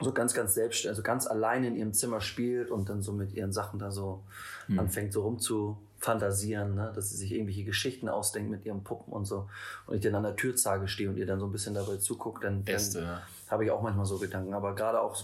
[0.01, 3.33] so ganz, ganz selbst, also ganz allein in ihrem Zimmer spielt und dann so mit
[3.33, 4.23] ihren Sachen da so
[4.65, 4.79] Hm.
[4.79, 6.91] anfängt so rum zu fantasieren, ne?
[6.93, 9.49] dass sie sich irgendwelche Geschichten ausdenkt mit ihren Puppen und so
[9.87, 12.43] und ich dann an der Türzage stehe und ihr dann so ein bisschen dabei zuguckt,
[12.43, 13.21] dann, Beste, dann ja.
[13.49, 15.15] habe ich auch manchmal so Gedanken, aber gerade auch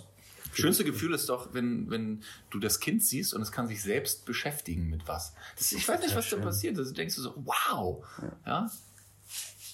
[0.51, 4.25] Schönste Gefühl ist doch, wenn, wenn du das Kind siehst und es kann sich selbst
[4.25, 5.35] beschäftigen mit was.
[5.55, 6.41] Das, ich weiß nicht, was da schön.
[6.41, 6.75] passiert.
[6.75, 8.03] Also denkst du so, wow.
[8.47, 8.67] Ja.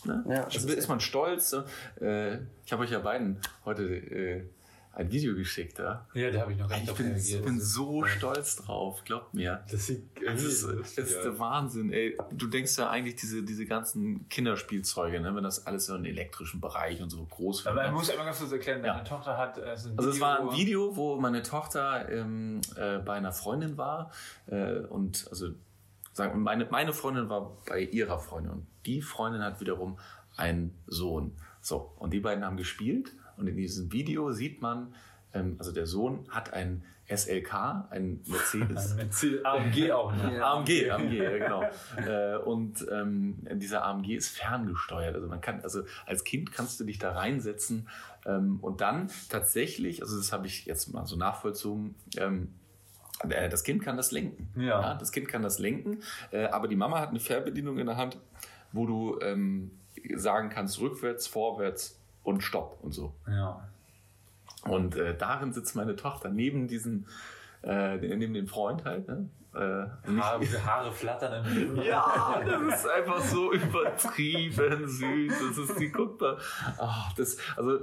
[0.04, 0.26] Ne?
[0.28, 1.56] Ja, also ist, ist man stolz.
[2.02, 4.50] Äh, ich habe euch ja beiden heute äh,
[4.96, 5.78] ein Video geschickt.
[5.78, 6.08] Ja?
[6.14, 7.46] Ja, da habe ich noch gar nicht Ich bin, reagiert.
[7.46, 9.64] bin so stolz drauf, glaubt mir.
[9.70, 12.18] Das sieht Das ist, das ist der Wahnsinn, ey.
[12.32, 16.62] Du denkst ja eigentlich, diese, diese ganzen Kinderspielzeuge, ne, wenn das alles so im elektrischen
[16.62, 17.74] Bereich und so groß wird.
[17.74, 17.88] Aber ne?
[17.90, 19.04] man muss einmal ganz kurz erklären, deine Ja.
[19.04, 23.00] Tochter hat äh, so ein Also es war ein Video, wo meine Tochter ähm, äh,
[23.00, 24.12] bei einer Freundin war
[24.48, 25.50] äh, und also
[26.14, 30.00] sagen, meine, meine Freundin war bei ihrer Freundin und die Freundin hat wiederum
[30.38, 31.34] einen Sohn.
[31.60, 34.94] So, und die beiden haben gespielt und in diesem Video sieht man,
[35.34, 38.96] ähm, also der Sohn hat ein SLK, ein Mercedes.
[39.44, 40.44] AMG auch, ne?
[40.44, 41.64] AMG, AMG, ja, genau.
[41.98, 45.14] Äh, und ähm, dieser AMG ist ferngesteuert.
[45.14, 47.88] Also man kann, also als Kind kannst du dich da reinsetzen
[48.26, 52.54] ähm, und dann tatsächlich, also das habe ich jetzt mal so nachvollzogen, ähm,
[53.30, 54.50] äh, das Kind kann das lenken.
[54.60, 54.96] Ja.
[54.96, 56.00] das Kind kann das lenken,
[56.32, 58.18] äh, aber die Mama hat eine Fernbedienung in der Hand,
[58.72, 59.72] wo du ähm,
[60.16, 63.14] sagen kannst, rückwärts, vorwärts und Stopp und so.
[63.28, 63.66] Ja.
[64.64, 67.06] Und äh, darin sitzt meine Tochter neben diesem,
[67.64, 69.08] äh, neben dem Freund halt.
[69.08, 69.30] Ne?
[69.54, 75.34] Äh, Haare, Haare flattern im ja, das ist einfach so übertrieben süß.
[75.50, 76.38] Das ist die guckt da.
[76.78, 77.80] Ah, das, also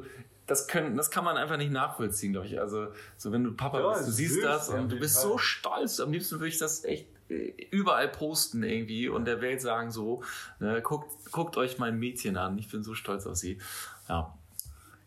[0.46, 2.61] das können, das kann man einfach nicht nachvollziehen, glaube ich.
[2.61, 5.31] Also so wenn du Papa Ja, bist, du siehst süß, das und du bist Fall.
[5.31, 6.00] so stolz.
[6.00, 10.22] Am liebsten würde ich das echt äh, überall posten irgendwie und der Welt sagen so,
[10.59, 12.59] ne, guckt, guckt euch mein Mädchen an.
[12.59, 13.59] Ich bin so stolz auf sie.
[14.08, 14.32] Ja,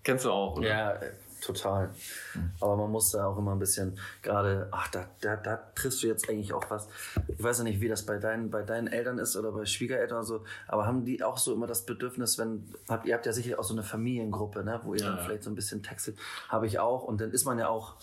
[0.03, 0.67] kennst du auch, oder?
[0.67, 0.99] Ja,
[1.41, 1.89] total.
[2.59, 6.07] Aber man muss da auch immer ein bisschen gerade, ach, da, da, da triffst du
[6.07, 6.87] jetzt eigentlich auch was.
[7.27, 10.17] Ich weiß ja nicht, wie das bei deinen, bei deinen Eltern ist oder bei Schwiegereltern
[10.19, 13.33] oder so, aber haben die auch so immer das Bedürfnis, wenn, habt, ihr habt ja
[13.33, 15.23] sicher auch so eine Familiengruppe, ne, wo ihr Ja, dann ja.
[15.23, 16.17] vielleicht so ein bisschen textet,
[16.49, 17.93] habe ich auch und dann ist man ja auch,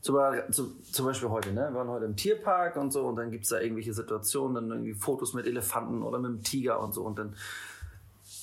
[0.00, 1.68] zum, Be- zu- zum Beispiel heute, ne?
[1.70, 4.94] Wir waren heute im Tierpark und so und dann gibt's da irgendwelche Situationen, dann irgendwie
[4.94, 7.34] Fotos mit Elefanten oder mit einem Tiger und so und dann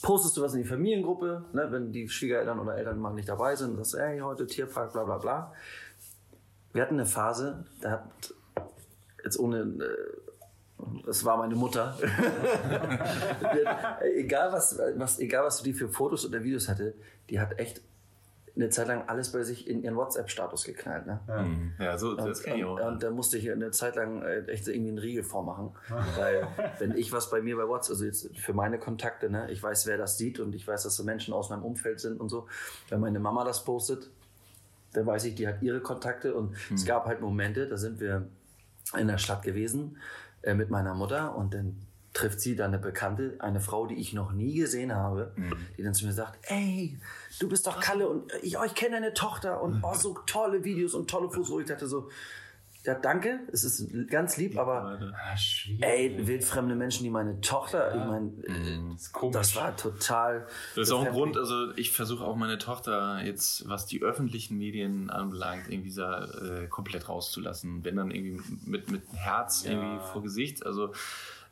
[0.04, 3.56] postest du was in die Familiengruppe, ne, wenn die Schwiegereltern oder Eltern mal nicht dabei
[3.56, 5.54] sind, sagst, ey, heute Tierpark, bla bla bla.
[6.74, 8.34] Wir hatten eine Phase, da hat,
[9.24, 11.98] jetzt ohne, äh, war meine Mutter,
[14.18, 16.96] egal, was, was, egal was die für Fotos oder Videos hatte,
[17.30, 17.82] die hat echt
[18.56, 21.08] eine Zeit lang alles bei sich in ihren WhatsApp-Status geknallt.
[21.08, 21.20] Ne?
[21.28, 21.74] Mhm.
[21.80, 22.76] Ja, so, das kann ich auch.
[22.76, 25.72] Und, und da musste ich eine Zeit lang äh, echt irgendwie einen Riegel vormachen.
[26.18, 29.62] Weil, wenn ich was bei mir bei WhatsApp, also jetzt für meine Kontakte, ne, ich
[29.62, 32.30] weiß, wer das sieht und ich weiß, dass so Menschen aus meinem Umfeld sind und
[32.30, 32.48] so.
[32.90, 34.12] Wenn meine Mama das postet,
[34.94, 38.28] dann weiß ich, die hat ihre Kontakte und es gab halt Momente, da sind wir
[38.96, 39.98] in der Stadt gewesen
[40.44, 41.78] äh, mit meiner Mutter und dann
[42.14, 45.34] trifft sie dann eine Bekannte, eine Frau, die ich noch nie gesehen habe,
[45.78, 46.98] die dann zu mir sagt, ey,
[47.40, 50.64] du bist doch Kalle und ich, oh, ich kenne deine Tochter und oh, so tolle
[50.64, 52.10] Videos und tolle Fotos, wo ich dachte so,
[52.86, 55.36] ja danke, es ist ganz lieb, aber Ah,
[55.80, 58.32] ey, wildfremde Menschen, die meine Tochter, ich meine,
[58.94, 59.34] das ist komisch.
[59.34, 60.46] das war total...
[60.76, 64.58] Das ist auch ein Grund, also ich versuche auch meine Tochter jetzt, was die öffentlichen
[64.58, 67.86] Medien anbelangt, irgendwie da, äh, komplett rauszulassen.
[67.86, 70.94] Wenn dann irgendwie mit, mit Herz irgendwie vor Gesicht, also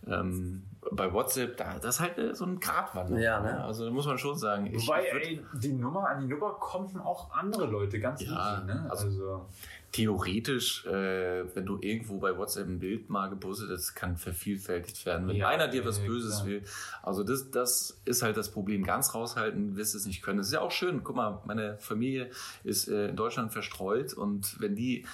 [0.07, 3.21] ähm, bei WhatsApp, da, das ist halt äh, so ein Gratwanderung.
[3.21, 3.63] Ja, ne?
[3.63, 4.65] Also da muss man schon sagen.
[4.73, 8.21] Ich, Wobei, ich würd- ey, die Nummer, an die Nummer kommen auch andere Leute ganz
[8.21, 8.87] Ja, easy, ne?
[8.89, 9.45] also- Also,
[9.91, 15.27] theoretisch, äh, wenn du irgendwo bei WhatsApp ein Bild mal gepostet hast, kann vervielfältigt werden.
[15.27, 16.45] Wenn Ja, einer dir was ja, Böses klar.
[16.47, 16.63] will.
[17.03, 18.83] Also das, das ist halt das Problem.
[18.83, 20.37] Ganz raushalten, wirst du es nicht können.
[20.37, 21.03] Das ist ja auch schön.
[21.03, 22.29] Guck mal, meine Familie
[22.63, 25.05] ist äh, in Deutschland verstreut und wenn die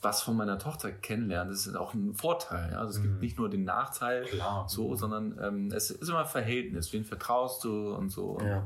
[0.00, 2.70] was von meiner Tochter kennenlernen, das ist auch ein Vorteil.
[2.72, 2.78] Ja?
[2.78, 4.26] Also es gibt nicht nur den Nachteil, Mhm.
[4.28, 4.68] Klar.
[4.68, 6.92] so, sondern ähm, es ist immer Verhältnis.
[6.92, 8.38] Wen vertraust du und so.
[8.40, 8.64] Ja.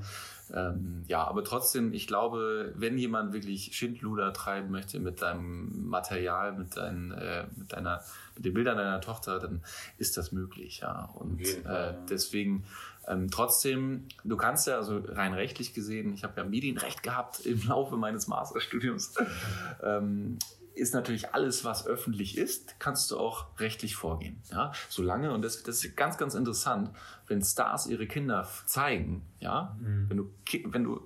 [0.52, 6.52] Ähm, ja, aber trotzdem, ich glaube, wenn jemand wirklich Schindluder treiben möchte mit deinem Material,
[6.52, 8.02] mit, deinen, äh, mit, deiner,
[8.36, 9.62] mit den Bildern deiner Tochter, dann
[9.96, 11.08] ist das möglich, ja.
[11.14, 12.64] Und Fall, äh, deswegen
[13.08, 17.66] ähm, trotzdem, du kannst ja, also rein rechtlich gesehen, ich habe ja Medienrecht gehabt im
[17.66, 19.14] Laufe meines Masterstudiums,
[19.82, 20.38] ähm,
[20.74, 24.40] ist natürlich alles, was öffentlich ist, kannst du auch rechtlich vorgehen.
[24.50, 24.72] Ja?
[24.88, 26.90] Solange, und das, das ist ganz, ganz interessant,
[27.26, 30.06] wenn Stars ihre Kinder zeigen, ja, Mhm.
[30.08, 30.30] wenn du,
[30.72, 31.00] wenn du,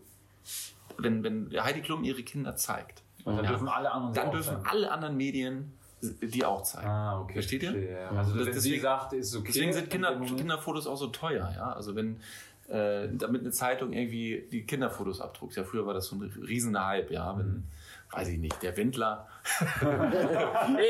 [0.98, 4.66] wenn, wenn Heidi Klum ihre Kinder zeigt, dann ja, dürfen alle anderen dann dürfen zeigen.
[4.66, 6.87] alle anderen Medien die auch zeigen.
[6.87, 7.33] Ah, okay.
[7.33, 7.90] Versteht ihr?
[7.90, 8.11] ja.
[8.11, 9.46] Also, Das- wenn sie deswegen- sagt, ist okay.
[9.48, 11.72] Deswegen sind Kinder, Kinderfotos auch so teuer, ja.
[11.72, 12.20] Also wenn
[12.68, 15.55] äh, damit eine Zeitung irgendwie die Kinderfotos abdruckt.
[15.57, 17.37] Ja, früher war das so ein riesen Hype, ja.
[17.38, 17.62] Wenn,
[18.11, 19.29] weiß ich nicht, der Wendler,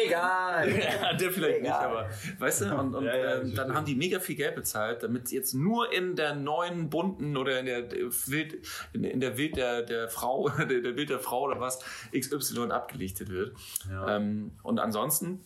[0.07, 0.71] Egal!
[1.19, 1.85] der vielleicht nicht, Egal.
[1.85, 5.03] aber weißt du, und, und Ja, ja, ähm, dann haben die mega viel Geld bezahlt,
[5.03, 9.57] damit jetzt nur in der neuen bunten oder in der Wild, in, in der Wild
[9.57, 11.81] der, der Frau, der, der Bild der Frau oder was
[12.17, 13.57] XY abgelichtet wird.
[13.91, 14.17] Ja.
[14.17, 15.41] Ähm, und ansonsten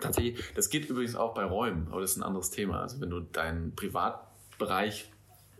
[0.00, 2.80] tatsächlich, das geht übrigens auch bei Räumen, aber das ist ein anderes Thema.
[2.80, 5.10] Also wenn du deinen Privatbereich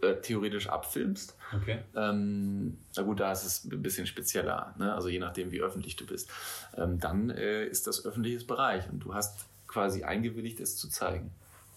[0.03, 1.79] äh, theoretisch abfilmst, Okay.
[1.97, 4.95] ähm, na gut, da ist es ein bisschen spezieller, ne?
[4.95, 6.31] also je nachdem, wie öffentlich du bist.
[6.77, 11.31] Ähm, dann äh, ist das öffentliches Bereich und du hast quasi eingewilligt, es zu zeigen.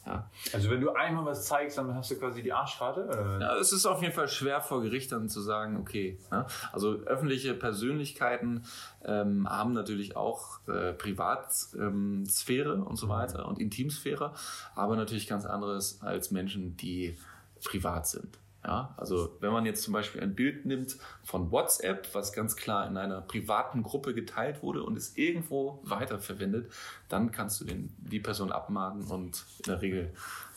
[0.06, 0.30] Ja.
[0.52, 3.06] Also wenn du einmal was zeigst, dann hast du quasi die Arschkarte?
[3.06, 3.40] Oder?
[3.40, 6.18] Ja, es ist auf jeden Fall schwer vor Gericht dann zu sagen, okay.
[6.32, 8.64] Ja, also öffentliche Persönlichkeiten
[9.06, 14.34] ähm, haben natürlich auch äh, Privatsphäre ähm, und so weiter und Intimsphäre,
[14.74, 17.16] aber natürlich ganz anderes als Menschen, die
[17.63, 18.38] privat sind.
[18.63, 22.88] Ja, also wenn man jetzt zum Beispiel ein Bild nimmt von WhatsApp, was ganz klar
[22.88, 26.71] in einer privaten Gruppe geteilt wurde und es irgendwo weiterverwendet,
[27.10, 30.13] dann kannst du den, die Person abmahnen und in der Regel.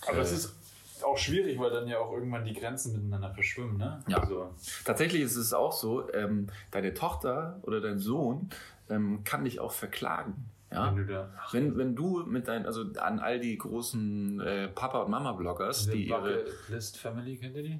[0.06, 0.54] Aber es ist
[1.02, 4.02] auch schwierig, weil dann ja auch irgendwann die Grenzen miteinander verschwimmen, ne?
[4.06, 4.18] Ja.
[4.18, 8.50] Also, Tatsächlich ist es auch so, ähm, deine Tochter oder dein Sohn
[8.90, 10.50] ähm, kann dich auch verklagen.
[10.74, 10.86] Ja?
[10.88, 11.30] wenn du da.
[11.52, 16.04] Wenn, wenn du mit deinen, also an all die großen äh, Papa- und Mama-Bloggers, die
[16.04, 16.44] Die ihre.
[16.68, 17.78] List Family, kennt ihr die?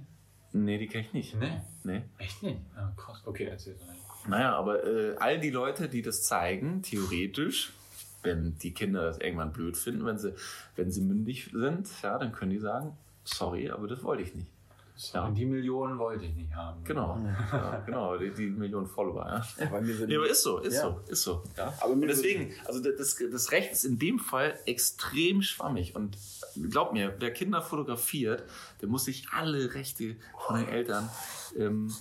[0.52, 1.34] Nee, die kenne ich nicht.
[1.40, 1.60] Nee.
[1.82, 2.02] Nee.
[2.18, 2.60] Echt nicht?
[2.76, 3.22] Ah, krass.
[3.26, 3.94] Okay, erzähl mal.
[4.28, 7.72] Naja, aber äh, all die Leute, die das zeigen, theoretisch,
[8.22, 10.32] wenn die Kinder das irgendwann blöd finden, wenn sie,
[10.76, 14.46] wenn sie mündig sind, ja, dann können die sagen, sorry, aber das wollte ich nicht.
[15.12, 15.26] Ja.
[15.26, 16.84] Und die Millionen wollte ich nicht haben.
[16.84, 17.18] Genau,
[17.52, 19.64] ja, genau, die, die Millionen Follower, ja.
[19.64, 20.82] Ja, bei mir würden Ja, aber ist so, ist Ja.
[20.82, 21.42] so, ist so.
[21.56, 21.74] Ja.
[21.80, 25.96] Aber und deswegen, also das, das Recht ist in dem Fall extrem schwammig.
[25.96, 26.16] Und
[26.70, 28.44] glaub mir, wer Kinder fotografiert,
[28.82, 30.14] der muss sich alle Rechte
[30.46, 31.10] von den Eltern
[31.58, 31.92] ähm,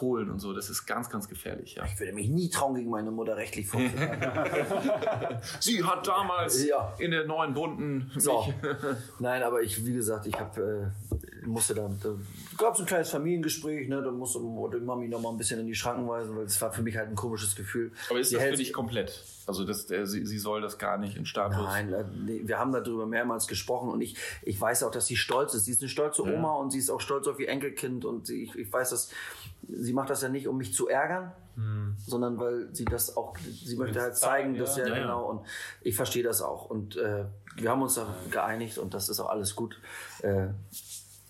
[0.00, 0.54] holen und so.
[0.54, 1.74] Das ist ganz, ganz gefährlich.
[1.74, 1.84] Ja.
[1.84, 4.22] Ich würde mich nie trauen, gegen meine Mutter rechtlich vorzugehen.
[5.60, 6.94] Sie hat damals Ja.
[6.98, 8.10] in der neuen bunten.
[8.16, 8.52] So.
[9.18, 12.10] Nein, aber ich, wie gesagt, ich habe äh, musste dann, da
[12.56, 15.66] gab es ein kleines Familiengespräch, ne, da musste die Mami noch mal ein bisschen in
[15.66, 17.92] die Schranken weisen, weil es war für mich halt ein komisches Gefühl.
[18.10, 19.24] Aber ist Die das für hält- dich komplett?
[19.46, 21.56] Also das, der, sie, sie soll das gar nicht in Status.
[21.56, 22.04] Nein, äh,
[22.46, 25.64] wir haben darüber mehrmals gesprochen und ich, ich weiß auch, dass sie stolz ist.
[25.64, 28.42] Sie ist eine stolze Oma und sie ist auch stolz auf ihr Enkelkind und sie,
[28.42, 29.10] ich, ich weiß, dass
[29.68, 31.32] sie macht das ja nicht, um mich zu ärgern,
[32.06, 34.84] sondern weil sie das auch, sie möchte halt zeigen, dass ja.
[34.84, 35.02] ja, Ja, ja.
[35.02, 35.40] genau und
[35.80, 37.24] ich verstehe das auch und äh,
[37.56, 39.80] wir haben uns da geeinigt und das ist auch alles gut.
[40.22, 40.48] Äh,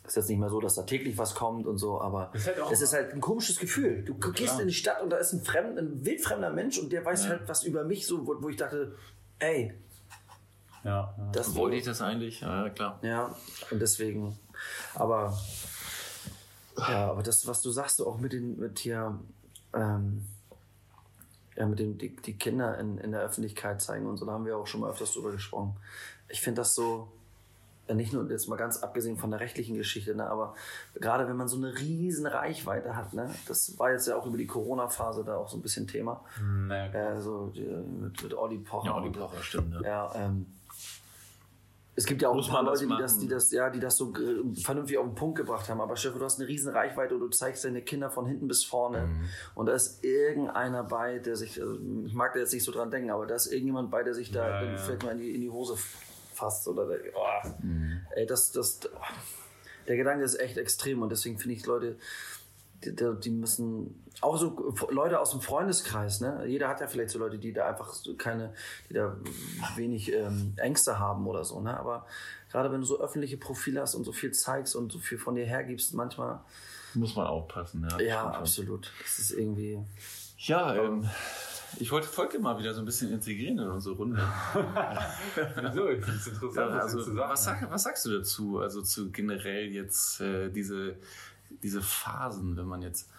[0.09, 2.59] ist jetzt nicht mehr so, dass da täglich was kommt und so, aber ist halt
[2.71, 4.03] es ist halt ein komisches Gefühl.
[4.03, 7.05] Du gehst in die Stadt und da ist ein, fremd, ein wildfremder Mensch und der
[7.05, 8.95] weiß halt was über mich, so, wo, wo ich dachte,
[9.39, 9.73] ey,
[10.85, 11.29] Ja, ja.
[11.33, 12.41] das Wollte ich das eigentlich?
[12.41, 12.99] Ja, klar.
[13.03, 13.35] ja,
[13.71, 14.39] und deswegen,
[14.95, 15.37] aber
[16.77, 19.19] ja, aber das, was du sagst, auch mit den, mit hier,
[19.75, 20.25] ähm,
[21.57, 24.47] ja, mit den, die, die Kinder in, in der Öffentlichkeit zeigen und so, da haben
[24.47, 25.77] wir auch schon mal öfters drüber gesprochen.
[26.29, 27.09] Ich finde das so, ja,
[27.95, 30.55] nicht nur jetzt mal ganz abgesehen von der rechtlichen Geschichte, ne, aber
[30.95, 34.37] gerade wenn man so eine riesen Reichweite hat, ne, das war jetzt ja auch über
[34.37, 38.59] die Corona-Phase da auch so ein bisschen Thema, Naja, äh, so die, mit, mit Olli
[38.59, 38.91] Pocher.
[38.91, 39.75] Ja, Olli Pocher, stimmt.
[39.75, 39.83] Ja.
[39.83, 40.47] ja, ähm,
[41.99, 43.71] es gibt ja auch Muss ein paar man das Leute, die das, die das, ja,
[43.71, 45.81] die das so äh, vernünftig auf den Punkt gebracht haben.
[45.81, 48.65] Aber Stefan, du hast eine riesen Reichweite und du zeigst deine Kinder von hinten bis
[48.65, 49.07] vorne.
[49.07, 49.25] Mhm.
[49.57, 52.93] Und da ist irgendeiner bei, der sich, also ich mag da jetzt nicht so dran
[52.93, 54.77] denken, aber da ist irgendjemand bei, der sich da Ja, ja.
[54.77, 55.77] vielleicht mal in die, in die Hose
[56.39, 58.01] fasst oder der, oh, Mhm.
[58.17, 58.99] ey, das, das, oh,
[59.87, 61.97] der Gedanke ist echt extrem und deswegen finde ich Leute,
[62.85, 66.45] die, die müssen auch so Leute aus dem Freundeskreis, ne?
[66.47, 68.53] Jeder hat ja vielleicht so Leute, die da einfach so keine,
[68.89, 69.17] die da
[69.77, 71.77] wenig ähm, Ängste haben oder so, ne?
[71.79, 72.07] Aber
[72.53, 75.35] gerade wenn du so öffentliche Profile hast und so viel zeigst und so viel von
[75.35, 76.41] dir hergibst, manchmal,
[76.95, 77.87] Muss man aufpassen.
[77.91, 78.93] Ja, ja, absolut.
[79.03, 79.79] Das ist irgendwie.
[80.39, 81.09] Ja, ähm,
[81.79, 84.17] ich wollte Volker mal wieder so ein bisschen integrieren in unsere Runde.
[84.55, 85.89] wieso?
[85.91, 88.11] Ich finde es interessant, Ja, was also, du zu sagen was, sag, was sagst du
[88.19, 88.59] dazu?
[88.61, 90.97] Also zu generell jetzt äh, diese,
[91.63, 93.11] diese Phasen, wenn man jetzt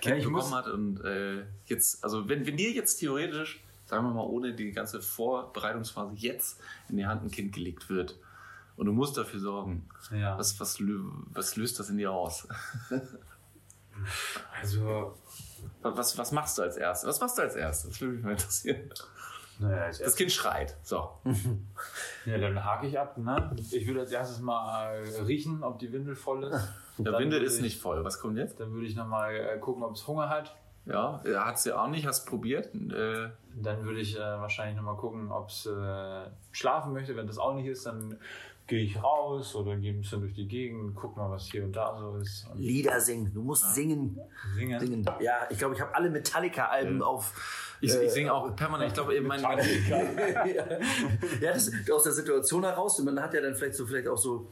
[0.00, 3.62] Kind Ja, ich bekommen muss- hat und äh, jetzt, also wenn, wenn dir jetzt theoretisch,
[3.86, 8.18] sagen wir mal, ohne die ganze Vorbereitungsphase jetzt in die Hand ein Kind gelegt wird
[8.76, 10.38] und du musst dafür sorgen, Ja.
[10.38, 12.46] was, was, was löst das in dir aus?
[14.60, 15.16] Also,
[15.82, 17.08] Was, was machst du als erstes?
[17.08, 17.90] Was machst du als erstes?
[17.90, 18.90] Das würde mich mal interessieren.
[19.58, 20.76] naja, als Das Kind schreit.
[20.82, 21.08] So.
[22.26, 23.16] Ja, dann hake ich ab.
[23.16, 23.56] Ne?
[23.72, 26.68] Ich würde als erstes mal riechen, ob die Windel voll ist.
[26.98, 28.04] Der Windel ist ich- nicht voll.
[28.04, 28.60] Was kommt jetzt?
[28.60, 30.54] Dann würde ich nochmal äh, gucken, ob es Hunger hat.
[30.84, 32.74] Ja, hat sie auch nicht, hast probiert.
[32.74, 37.14] Äh, Dann würde ich äh, wahrscheinlich nochmal gucken, ob es äh, schlafen möchte.
[37.14, 38.18] Wenn das auch nicht ist, dann
[38.68, 41.74] gehe ich raus oder gehe ein bisschen durch die Gegend, guck mal, was hier und
[41.74, 42.46] da so ist.
[42.52, 43.32] Und Lieder singen.
[43.32, 44.20] Du musst singen.
[44.54, 44.78] singen.
[44.78, 45.10] Singen.
[45.20, 47.78] Ja, ich glaube, ich habe alle Metallica-Alben auf.
[47.80, 48.88] ich äh, ich singe auch permanent.
[48.88, 49.40] Ich glaube, eben mein,
[51.40, 52.98] ja, das aus der Situation heraus.
[52.98, 54.50] Und man hat ja dann vielleicht so vielleicht auch so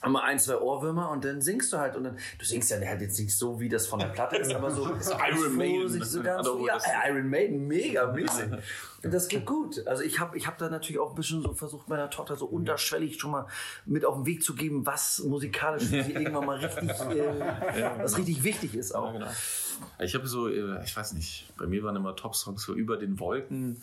[0.00, 3.00] einmal ein, zwei Ohrwürmer und dann singst du halt und dann, du singst ja halt
[3.00, 4.84] jetzt nicht so, wie das von der Platte ist, aber so
[5.30, 6.04] Iron Maiden.
[6.04, 8.46] so ganz, wo ja, das- Iron Maiden, mega mäßig.
[9.04, 9.86] Und das geht gut.
[9.86, 12.46] Also ich habe ich hab da natürlich auch ein bisschen so versucht, meiner Tochter so
[12.46, 13.46] unterschwellig schon mal
[13.86, 18.18] mit auf den Weg zu geben, was musikalisch für sie irgendwann mal richtig, äh, was
[18.18, 19.06] richtig wichtig ist auch.
[19.06, 19.30] Ja, genau.
[20.00, 23.20] Ich habe so, äh, ich weiß nicht, bei mir waren immer Top-Songs so über den
[23.20, 23.80] Wolken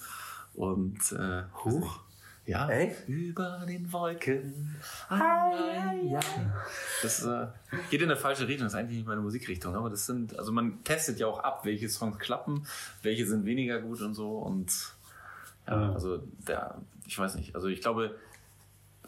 [0.54, 2.00] und äh, Huch.
[2.46, 3.08] Ja, Echt?
[3.10, 4.76] über den Wolken.
[5.10, 6.22] Ai, ai, ai.
[7.02, 7.48] Das äh,
[7.90, 10.52] geht in eine falsche Richtung, das ist eigentlich nicht meine Musikrichtung, aber das sind, also
[10.52, 12.68] man testet ja auch ab, welche Songs klappen,
[13.02, 14.72] welche sind weniger gut und so und
[15.68, 16.76] ja, also der,
[17.08, 18.16] ich weiß nicht, also ich glaube,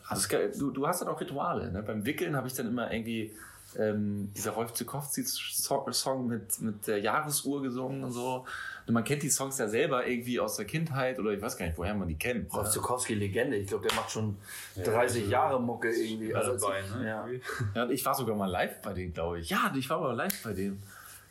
[0.07, 1.83] also es, du, du hast dann auch Rituale, ne?
[1.83, 3.35] beim Wickeln habe ich dann immer irgendwie
[3.77, 8.45] ähm, dieser Rolf Zukowski-Song mit, mit der Jahresuhr gesungen und so.
[8.87, 11.65] Und man kennt die Songs ja selber irgendwie aus der Kindheit oder ich weiß gar
[11.65, 12.53] nicht, woher man die kennt.
[12.53, 13.57] Rolf Zukowski, Legende.
[13.57, 14.37] Ich glaube, der macht schon
[14.81, 16.33] 30 Jahre Mucke irgendwie.
[16.33, 17.05] Alle als- dabei, ne?
[17.05, 17.27] Ja.
[17.75, 19.49] Ja, ich war sogar mal live bei denen, glaube ich.
[19.49, 20.81] Ja, ich war mal live bei denen.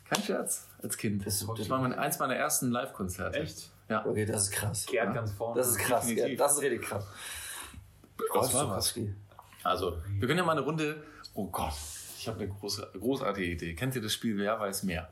[0.07, 1.25] Kein Scherz, als Kind.
[1.25, 3.39] Das- Das war mein, eins meiner ersten Live-Konzerte.
[3.39, 3.71] Echt?
[3.89, 4.05] Ja.
[4.05, 4.85] Okay, das ist krass.
[4.85, 5.57] Gerd ganz vorne.
[5.59, 6.03] Das ist krass.
[6.07, 6.37] Ja, Definitiv.
[6.39, 7.05] das ist richtig krass.
[8.35, 8.51] Rolf.
[8.51, 9.13] Zukowski.
[9.63, 11.03] Also, wir können ja mal eine Runde.
[11.33, 11.73] Oh Gott,
[12.19, 13.73] ich habe eine große, großartige Idee.
[13.73, 15.09] Kennt ihr das Spiel Wer weiß mehr?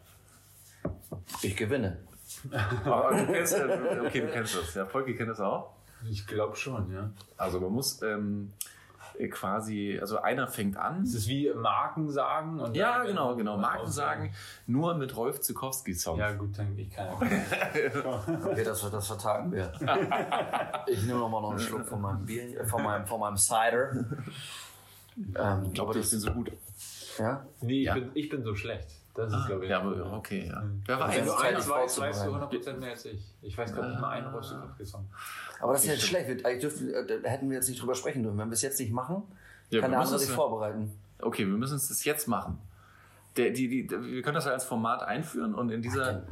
[1.41, 1.97] Ich gewinne.
[2.85, 3.65] Aber du kennst, ja-
[4.05, 4.73] okay, du kennst das.
[4.73, 5.71] Ja, Volki kennt das auch.
[6.09, 7.09] Ich glaube schon, ja.
[7.37, 8.51] Also, man muss ähm,
[9.31, 11.03] quasi, also einer fängt an.
[11.03, 13.57] Es ist wie Marken sagen und Ja, genau, genau.
[13.57, 14.33] Marken sagen
[14.67, 16.19] nur mit Rolf Zukowski-Songs.
[16.19, 17.07] Ja, gut, dann ich kann.
[18.45, 19.71] Okay, das, das vertagen wir.
[20.87, 23.37] Ich nehme noch mal noch einen Schluck von meinem Bier, äh, von meinem, von meinem
[23.37, 24.05] Cider.
[25.35, 26.51] Ähm, Ich glaube, ich bin so gut.
[27.17, 27.45] ja?
[27.61, 27.93] Nee, ich, Ja.
[27.95, 28.89] bin, ich bin so schlecht.
[29.15, 29.71] Das ist, glaube ich.
[29.71, 30.61] Ja, aber okay, ja.
[30.85, 31.31] Wer Also Wenn weiß?
[31.35, 33.21] du Zeit, eins die weißt, du 100% mehr als ich.
[33.41, 35.09] Ich weiß gar nicht mal einen Rolf Zukowski-Song.
[35.61, 36.27] Aber das ist jetzt schlecht.
[36.27, 38.37] Wir- Eigentlich dürfen, äh, da hätten wir jetzt nicht drüber sprechen dürfen.
[38.37, 39.23] Wenn wir es jetzt nicht machen,
[39.69, 40.91] Ja, kann wir der andere sich vorbereiten.
[41.21, 42.59] Okay, wir müssen es das jetzt machen.
[43.37, 46.23] Der, die, die, wir können das ja als Format einführen und in dieser.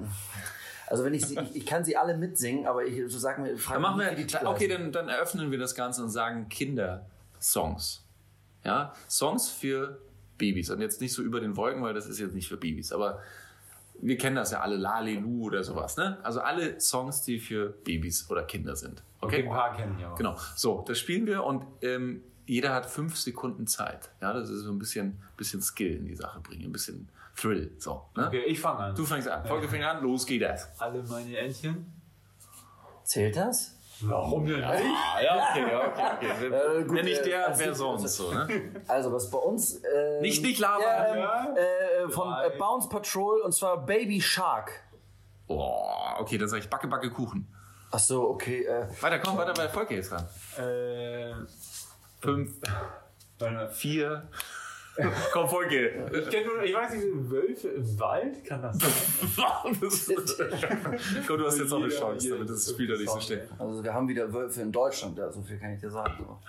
[0.87, 3.57] Also wenn ich sie, ich, ich kann sie alle mitsingen, aber ich so sag mir,
[3.57, 6.09] frag Dann machen mich, wir, die Titel okay, dann, dann eröffnen wir das Ganze und
[6.09, 8.03] sagen Kindersongs.
[8.63, 9.99] Ja, Songs für
[10.43, 10.69] Babys.
[10.69, 12.91] Und jetzt nicht so über den Wolken, weil das ist jetzt nicht für Babys.
[12.91, 13.19] Aber
[14.01, 15.95] wir kennen das ja alle, Lalelu oder sowas.
[15.95, 16.17] Ne?
[16.23, 19.03] Also alle Songs, die für Babys oder Kinder sind.
[19.21, 19.43] Okay, Okay?
[19.43, 20.15] ein paar kennen aber.
[20.15, 20.35] Genau.
[20.55, 24.09] So, das spielen wir und ähm, jeder hat fünf Sekunden Zeit.
[24.21, 27.71] Ja, das ist so ein bisschen, bisschen Skill in die Sache bringen, ein bisschen Thrill.
[27.77, 28.27] So, ne?
[28.27, 28.95] Okay, ich fange an.
[28.95, 29.45] Du fängst an.
[29.45, 30.69] Folge fängt an, los geht das.
[30.79, 31.85] Alle meine Entchen.
[33.05, 33.72] Zählt das?
[34.01, 34.65] Warum denn nicht?
[34.67, 36.47] Ah, ja, okay, ja, okay, okay.
[36.79, 38.71] Äh, gut, Wenn nicht äh, der, also- wer sonst so, ne?
[38.87, 39.75] Also was bei uns...
[39.83, 41.17] ähm, Nicht- nicht labern.
[41.17, 44.71] Ja, ähm, äh, von äh, Bounce Patrol und zwar Baby Shark.
[45.47, 45.83] Oh,
[46.19, 47.47] okay, dann sag ich Backe, Backe, Kuchen.
[47.91, 48.65] Ach so, okay.
[48.65, 50.27] Äh, Weiter, komm, weiter bei Volker jetzt ran.
[50.57, 51.33] Äh,
[52.21, 52.51] Fünf,
[53.73, 54.27] vier.
[55.33, 56.11] komm, Volker.
[56.13, 58.45] ich kenn nur, ich weiß nicht, Wölfe im Wald?
[58.45, 58.87] Kann das sein?
[61.27, 63.47] komm, du hast jetzt noch eine Chance, damit das Spiel da nicht so steht.
[63.57, 66.13] also wir haben wieder Wölfe in Deutschland, ja, so viel kann ich dir sagen.
[66.19, 66.39] So.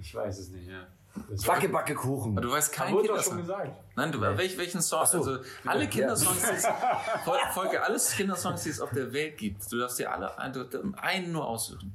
[0.00, 0.86] Ich weiß es nicht, ja.
[1.28, 2.36] Das Backe, Backe, Kuchen.
[2.36, 3.64] Du weißt keinen wurde doch schon Kindersong.
[3.64, 3.96] gesagt.
[3.96, 5.04] Nein, du, welch, welchen Song?
[5.06, 5.18] so.
[5.18, 5.88] Also alle.
[5.88, 6.64] Kindersongs, die es,
[7.24, 9.70] Vol- Volker, alle Kindersongs, die es auf der Welt gibt.
[9.72, 11.94] Du darfst dir alle einen nur aussuchen.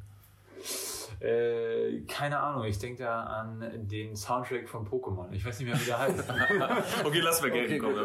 [1.19, 5.31] Äh, keine Ahnung, ich denke da an den Soundtrack von Pokémon.
[5.31, 6.23] Ich weiß nicht mehr, wie der heißt.
[7.05, 7.97] Okay, lass mir Geld Okay, kommen.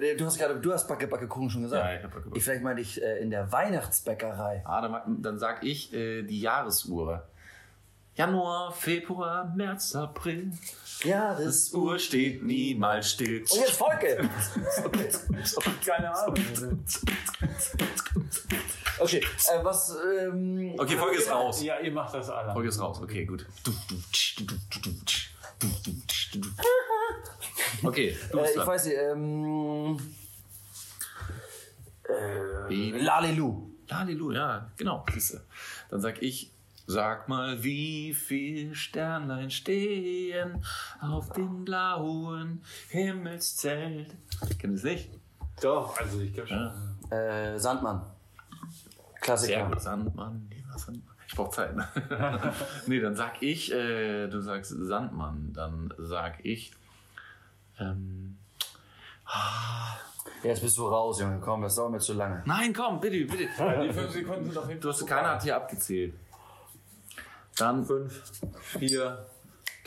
[0.00, 1.84] äh, du hast gerade, du hast Backe, Backe, Kuchen schon gesagt.
[1.84, 2.38] Ja, ich hab Backe, Backe.
[2.38, 4.62] Ich vielleicht meine ich äh, in der Weihnachtsbäckerei.
[4.64, 7.28] Ah, dann, dann sag ich äh, die Jahresuhr.
[8.14, 10.50] Januar, Februar, März, April.
[11.04, 11.92] Jahresuhr.
[11.92, 13.42] Uhr steht niemals still.
[13.42, 14.18] Und jetzt Volke.
[15.86, 16.34] keine Ahnung.
[19.00, 19.18] Okay,
[19.52, 21.62] äh, was, ähm, Okay, Folge ist raus.
[21.62, 22.52] Ja, ihr macht das alle.
[22.52, 23.00] Folge ist raus.
[23.00, 23.46] Okay, gut.
[27.82, 28.66] Okay, du äh, bist ich dran.
[28.66, 29.98] weiß nicht, ähm,
[32.68, 32.98] Baby.
[32.98, 33.70] Lalelu.
[33.90, 35.04] Halleluja, ja, genau.
[35.12, 35.44] Siehste.
[35.90, 36.52] Dann sag ich,
[36.86, 40.62] sag mal, wie viel Sternlein stehen
[41.00, 44.14] auf dem blauen Himmelszelt.
[44.58, 45.10] Kennt ihr es nicht?
[45.62, 46.70] Doch, also ich glaube schon.
[47.10, 47.54] Ja.
[47.54, 48.02] Äh, Sandmann.
[49.20, 49.58] Klassiker.
[49.58, 51.16] Sehr gut, Sandmann, lieber Sandmann.
[51.26, 51.76] Ich brauch Zeit.
[51.76, 51.86] Ne?
[52.86, 56.72] nee, dann sag ich, äh, du sagst Sandmann, dann sag ich,
[57.78, 58.38] ähm,
[60.42, 61.40] Jetzt bist du raus, Junge.
[61.40, 62.42] Komm, das dauert mir zu lange.
[62.46, 63.48] nein, komm, bitte, bitte.
[63.82, 66.14] Die fünf Sekunden sind auf jeden Du hast, keiner hat hier abgezählt.
[67.56, 68.22] Dann Fünf,
[68.60, 69.26] vier,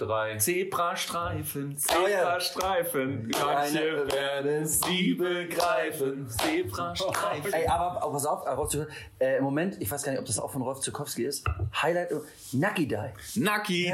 [0.01, 0.37] drei.
[0.37, 2.39] Zebrastreifen, Oh ja.
[2.39, 6.27] Zebrastreifen, manche werden es nie begreifen.
[6.29, 7.53] Zebrastreifen.
[7.53, 8.75] Ey, aber, aber pass auf, äh, Rolf
[9.19, 11.45] äh, im Moment, ich weiß gar nicht, ob das auch von Rolf Zukowski ist.
[11.81, 12.11] Highlight,
[12.51, 13.39] Nucky Die.
[13.39, 13.93] Nucky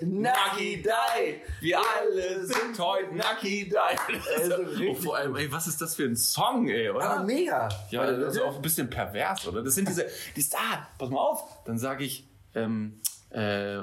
[0.00, 3.76] Die, Nucky Die, wir alle sind heute Nucky Die.
[4.36, 4.56] Also
[4.88, 7.10] oh, vor allem, ey, was ist das für ein Song, ey, oder?
[7.10, 7.68] Aber mega.
[7.90, 9.62] Ja, das ist auch ein bisschen pervers, oder?
[9.62, 13.78] Das sind diese, die ah, pass mal auf, dann sage ich, ähm, äh,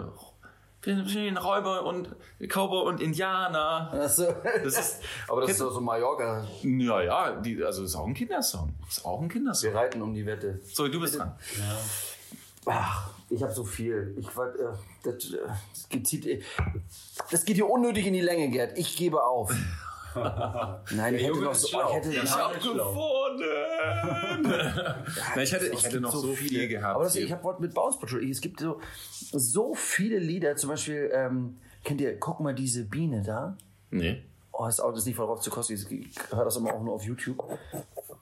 [0.85, 3.91] den Räuber und Cowboy und Indianer.
[3.93, 4.33] Achso.
[4.63, 6.45] Das ist, aber das ist doch so Mallorca.
[6.63, 8.73] ja, ja, die, also ist auch ein Kindersong.
[8.87, 9.71] Ist auch ein Kindersong.
[9.71, 10.59] Wir reiten um die Wette.
[10.71, 11.35] So, du bist dran.
[12.65, 14.15] Ach, Ich habe so viel.
[14.17, 14.73] Ich war, äh,
[15.03, 15.37] das, äh,
[15.73, 16.43] das, geht,
[17.31, 18.77] das geht hier unnötig in die Länge, Gerd.
[18.77, 19.53] Ich gebe auf.
[20.91, 21.67] Nein, ich hätte noch so.
[21.67, 23.41] Ich, hätte, ich habe gewonnen!
[25.41, 26.95] ich hätte, ich hätte noch so, viel gehabt.
[26.95, 28.29] Aber das, ich habe Wort mit Bounce Patrol.
[28.29, 28.79] Es gibt so,
[29.31, 30.55] so viele Lieder.
[30.55, 33.57] Zum Beispiel, ähm, kennt ihr, guck mal diese Biene da?
[33.91, 34.23] Nee.
[34.51, 35.73] Oh, das Auto ist nicht von Rock zu Kosti.
[35.73, 35.87] Ich
[36.31, 37.43] höre das immer auch nur auf YouTube.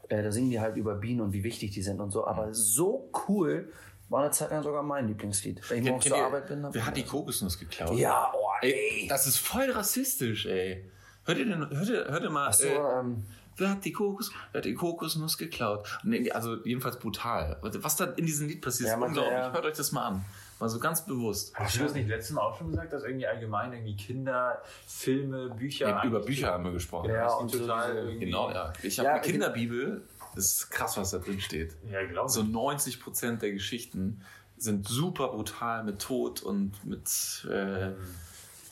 [0.09, 2.25] Äh, da singen die halt über Bienen und wie wichtig die sind und so.
[2.25, 3.71] Aber so cool.
[4.09, 5.69] War eine Zeit lang sogar mein Lieblingslied.
[5.69, 6.65] Wenn ich morgens zur Arbeit bin.
[6.71, 7.97] Wer hat die Kokosnuss geklaut?
[7.97, 9.01] Ja, oh, ey.
[9.01, 9.07] ey.
[9.09, 10.89] Das ist voll rassistisch, ey.
[11.28, 12.53] Hört ihr denn, hört ihr, hört ihr mal.
[12.53, 13.25] So, äh, ähm,
[13.57, 15.99] wer hat die Kokos, wer hat die Kokosnuss geklaut?
[16.03, 17.57] Nee, also jedenfalls brutal.
[17.61, 19.34] Was da in diesem Lied passiert, ja, ist unglaublich.
[19.34, 19.51] Ja.
[19.51, 20.25] Hört euch das mal an.
[20.57, 21.53] Mal so ganz bewusst.
[21.53, 25.49] Hast du das nicht letztes Mal auch schon gesagt, dass irgendwie allgemein irgendwie Kinder, Filme,
[25.49, 25.99] Bücher.
[26.01, 27.09] Nee, über Bücher haben wir gesprochen.
[27.09, 28.71] Ja, und total so genau, ja.
[28.82, 30.01] Ich habe ja, eine Kinderbibel.
[30.34, 31.75] Das ist krass, was da drin steht.
[31.91, 34.21] Ja, glaube So 90 Prozent der Geschichten
[34.57, 37.91] sind super brutal mit Tod und mit äh,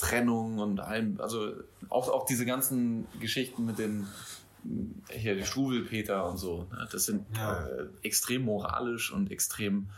[0.06, 1.20] Trennung und allem.
[1.20, 1.52] Also
[1.90, 4.08] auch, auch diese ganzen Geschichten mit den
[5.10, 6.68] hier die Schwuvelpeter und so.
[6.72, 6.88] Ne?
[6.92, 7.68] Das sind ja.
[7.68, 9.90] äh, extrem moralisch und extrem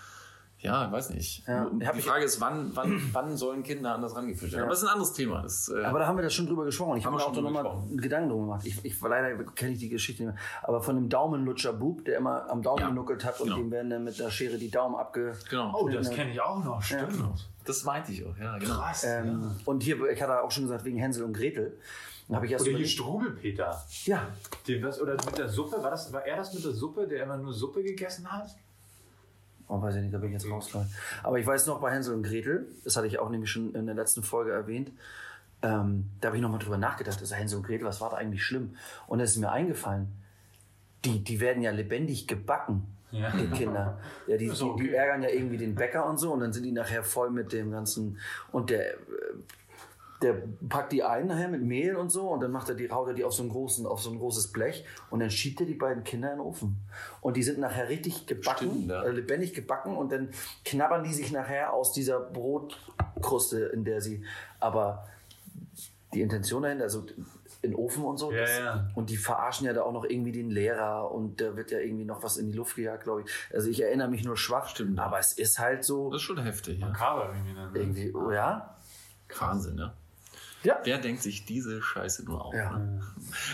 [0.60, 1.48] ja, weiß nicht.
[1.48, 1.70] Ja.
[1.70, 4.62] Die Frage ist, wann, wann, wann sollen Kinder an das rangeführt werden?
[4.62, 4.64] Ja.
[4.64, 5.42] Aber das ist ein anderes Thema.
[5.44, 6.98] Das, äh aber da haben wir das schon drüber gesprochen.
[6.98, 7.64] Ich habe mir auch da nochmal
[7.96, 8.66] Gedanken drüber gemacht.
[8.66, 10.44] Ich, ich leider kenne ich die Geschichte nicht mehr.
[10.64, 12.90] Aber von einem Daumenlutscher Bub, der immer am Daumen ja.
[12.90, 13.58] genuckelt hat und genau.
[13.58, 15.34] dem werden dann mit der Schere die Daumen abge.
[15.48, 15.74] Genau.
[15.80, 16.82] Oh, das kenne ich auch noch.
[16.82, 17.48] Stimmt.
[17.68, 18.38] Das meinte ich auch.
[18.38, 18.76] Ja, genau.
[18.76, 19.04] Krass.
[19.04, 21.78] Ähm, und hier, ich hatte auch schon gesagt, wegen Hänsel und Gretel.
[22.30, 23.86] Hab ich erst oder hier Strubelpeter.
[24.06, 24.28] Ja.
[24.68, 27.24] Den, was, oder mit der Suppe, war, das, war er das mit der Suppe, der
[27.24, 28.50] immer nur Suppe gegessen hat?
[29.70, 30.90] Oh, weiß ich nicht, da bin ich jetzt rausgefallen.
[31.24, 33.86] Aber ich weiß noch bei Hänsel und Gretel, das hatte ich auch nämlich schon in
[33.86, 34.92] der letzten Folge erwähnt,
[35.62, 38.44] ähm, da habe ich nochmal drüber nachgedacht, also Hänsel und Gretel, was war da eigentlich
[38.44, 38.76] schlimm?
[39.08, 40.08] Und es ist mir eingefallen,
[41.04, 43.32] die, die werden ja lebendig gebacken, ja.
[43.32, 44.00] die Kinder.
[44.28, 44.84] Ja, die, okay.
[44.84, 47.54] die, ärgern ja irgendwie den Bäcker und so und dann sind die nachher voll mit
[47.54, 48.18] dem ganzen,
[48.52, 48.98] und der äh,
[50.22, 50.36] der
[50.68, 53.14] packt die ein nachher mit Mehl und so und dann macht er die, haut er
[53.14, 55.76] die auf so, einen großen, auf so ein großes Blech und dann schiebt er die
[55.76, 56.78] beiden Kinder in den Ofen.
[57.22, 59.04] Und die sind nachher richtig gebacken, Stimmt, ja.
[59.04, 60.30] äh, lebendig gebacken und dann
[60.66, 64.24] knabbern die sich nachher aus dieser Brotkruste, in der sie,
[64.60, 65.08] aber
[66.14, 67.06] die Intention dahinter, also
[67.68, 68.32] in den Ofen und so.
[68.32, 68.90] Ja, das, ja.
[68.96, 72.06] Und die verarschen ja da auch noch irgendwie den Lehrer und da wird ja irgendwie
[72.06, 73.32] noch was in die Luft gejagt, glaube ich.
[73.54, 74.70] Also ich erinnere mich nur schwach.
[74.70, 75.00] Stimmt.
[75.00, 76.10] Aber es ist halt so.
[76.10, 76.88] Das ist schon heftig, ja.
[76.88, 77.54] Makaber irgendwie.
[77.54, 77.80] Dann, ne?
[77.80, 78.76] irgendwie, oh, ja.
[79.40, 79.94] Wahnsinn, ja.
[80.64, 80.80] Ja.
[80.84, 82.54] Wer denkt sich diese Scheiße nur auf?
[82.54, 82.78] Ja.
[82.78, 83.02] Ne?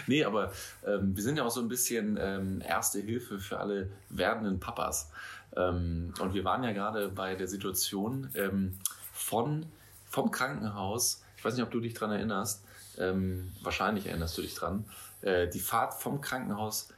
[0.07, 0.51] Nee, aber
[0.86, 5.11] ähm, wir sind ja auch so ein bisschen ähm, erste Hilfe für alle werdenden Papas.
[5.55, 8.80] Ähm, und wir waren ja gerade bei der Situation ähm,
[9.11, 9.66] von,
[10.09, 12.64] vom Krankenhaus, ich weiß nicht, ob du dich dran erinnerst,
[13.00, 14.86] ähm, wahrscheinlich erinnerst du dich dran,
[15.22, 16.89] äh, die Fahrt vom Krankenhaus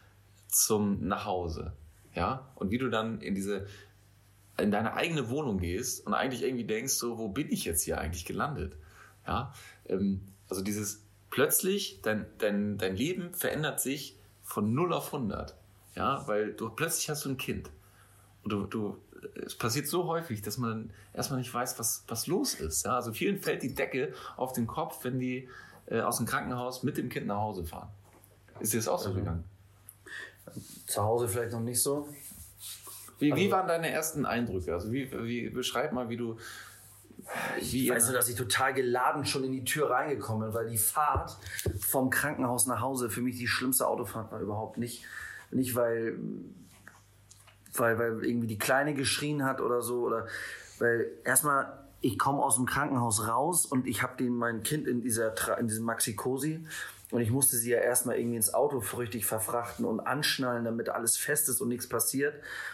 [0.48, 1.74] zum Nachhause.
[2.14, 3.68] Ja, und wie du dann in diese
[4.58, 8.00] in deine eigene Wohnung gehst und eigentlich irgendwie denkst, so, wo bin ich jetzt hier
[8.00, 8.78] eigentlich gelandet?
[9.28, 9.54] Ja,
[9.88, 15.56] ähm, also dieses plötzlich, dein, dein, dein Leben verändert sich von 0 auf 100.
[15.96, 17.70] Ja, weil du plötzlich hast du ein Kind.
[18.44, 18.98] Und du, du,
[19.46, 22.86] es passiert so häufig, dass man erstmal nicht weiß, was, was los ist.
[22.86, 25.50] Ja, also vielen fällt die Decke auf den Kopf, wenn die
[25.88, 27.90] äh, aus dem Krankenhaus mit dem Kind nach Hause fahren.
[28.60, 29.44] Ist dir das auch so also, gegangen?
[30.88, 32.08] Zu Hause vielleicht noch nicht so.
[33.20, 34.74] Wie, also, wie waren deine ersten Eindrücke?
[34.74, 36.38] Also wie, wie beschreib mal, wie du
[37.60, 40.78] ich weiß nur, dass ich total geladen schon in die Tür reingekommen bin, weil die
[40.78, 41.36] Fahrt
[41.80, 45.04] vom Krankenhaus nach Hause für mich die schlimmste Autofahrt war überhaupt nicht.
[45.52, 46.20] Nicht, weil,
[47.74, 50.28] weil, weil irgendwie die Kleine geschrien hat oder so, oder
[50.80, 55.34] weil erstmal ich komme aus dem Krankenhaus raus und ich habe mein Kind in dieser
[55.60, 56.66] in diesem Maxi Cosi
[57.12, 61.18] und ich musste sie ja erstmal irgendwie ins Auto früchtig verfrachten und anschnallen, damit alles
[61.18, 62.34] fest ist und nichts passiert.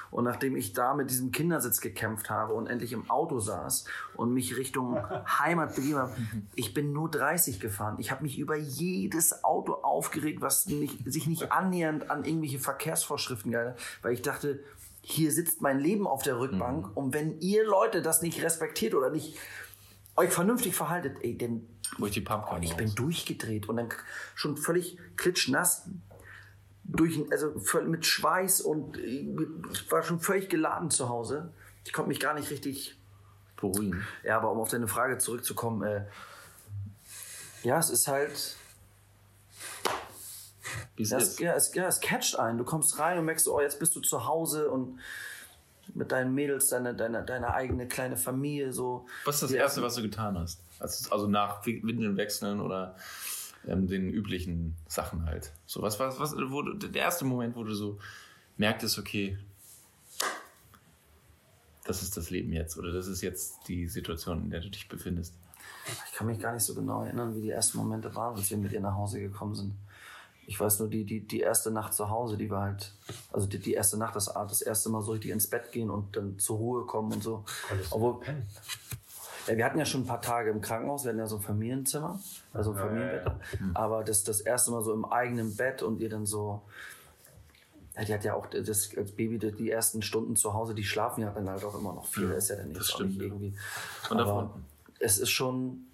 [0.10, 4.34] Und nachdem ich da mit diesem Kindersitz gekämpft habe und endlich im Auto saß und
[4.34, 4.98] mich Richtung
[5.40, 6.16] Heimat begeben habe,
[6.56, 7.98] ich bin nur 30 gefahren.
[8.00, 13.52] Ich habe mich über jedes Auto aufgeregt, was nicht, sich nicht annähernd an irgendwelche Verkehrsvorschriften
[13.52, 14.64] gehalten weil ich dachte,
[15.02, 16.94] hier sitzt mein Leben auf der Rückbank mhm.
[16.94, 19.38] und wenn ihr Leute das nicht respektiert oder nicht
[20.16, 21.68] euch vernünftig verhaltet, ey, denn
[22.06, 23.90] ich, die Pumpkin ich bin durchgedreht und dann
[24.36, 25.90] schon völlig klitschnass
[26.84, 27.54] durch, also
[27.86, 31.54] mit Schweiß und ich war schon völlig geladen zu Hause.
[31.86, 33.00] Ich konnte mich gar nicht richtig
[33.56, 34.06] beruhigen.
[34.24, 36.06] Ja, aber um auf deine Frage zurückzukommen, äh,
[37.64, 38.58] ja, es ist halt.
[41.02, 42.60] Wie ist es, ja, es, ja, es catcht einen.
[42.60, 45.00] Du kommst rein und merkst, oh, jetzt bist du zu Hause und
[45.96, 48.72] mit deinen Mädels, deine, deine, deine eigene kleine Familie.
[48.72, 49.08] So.
[49.26, 50.62] Was ist das Erste, was du getan hast?
[50.80, 52.96] Also, also nach Windeln wechseln oder
[53.68, 55.52] ähm, den üblichen Sachen halt.
[55.66, 57.98] So, was war was, du, der erste Moment, wo du so
[58.58, 59.40] merktest, okay,
[61.84, 64.88] das ist das Leben jetzt oder das ist jetzt die Situation, in der du dich
[64.88, 65.34] befindest?
[66.12, 68.58] Ich kann mich gar nicht so genau erinnern, wie die ersten Momente waren, als wir
[68.58, 69.74] mit ihr nach Hause gekommen sind.
[70.52, 72.92] Ich weiß nur, die, die, die erste Nacht zu Hause, die war halt,
[73.32, 76.18] also die, die erste Nacht, das, das erste Mal so richtig ins Bett gehen und
[76.18, 77.46] dann zur Ruhe kommen und so.
[77.90, 78.20] Obwohl,
[79.48, 81.42] ja, wir hatten ja schon ein paar Tage im Krankenhaus, wir hatten ja so ein
[81.42, 82.20] Familienzimmer,
[82.52, 83.26] also ein ja, Familienbett.
[83.28, 83.34] ja.
[83.76, 86.62] Aber das, das erste Mal so im eigenen Bett und ihr dann so,
[87.96, 90.84] ja, die hat ja auch das, als Baby die, die ersten Stunden zu Hause, die
[90.84, 92.30] schlafen ja dann halt auch immer noch viel.
[92.30, 93.28] Ja, ist ja dann das jetzt stimmt, nicht ja.
[93.28, 93.54] irgendwie.
[94.10, 94.66] Und Aber davon-
[95.00, 95.86] es ist schon,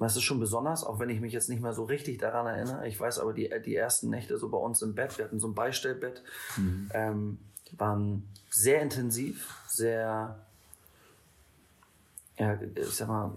[0.00, 2.86] es ist schon besonders, auch wenn ich mich jetzt nicht mehr so richtig daran erinnere.
[2.88, 5.48] Ich weiß aber, die, die ersten Nächte so bei uns im Bett, wir hatten so
[5.48, 6.22] ein Beistellbett,
[6.92, 7.38] ähm,
[7.78, 10.38] waren sehr intensiv, sehr,
[12.38, 13.32] ja, ich sag mal,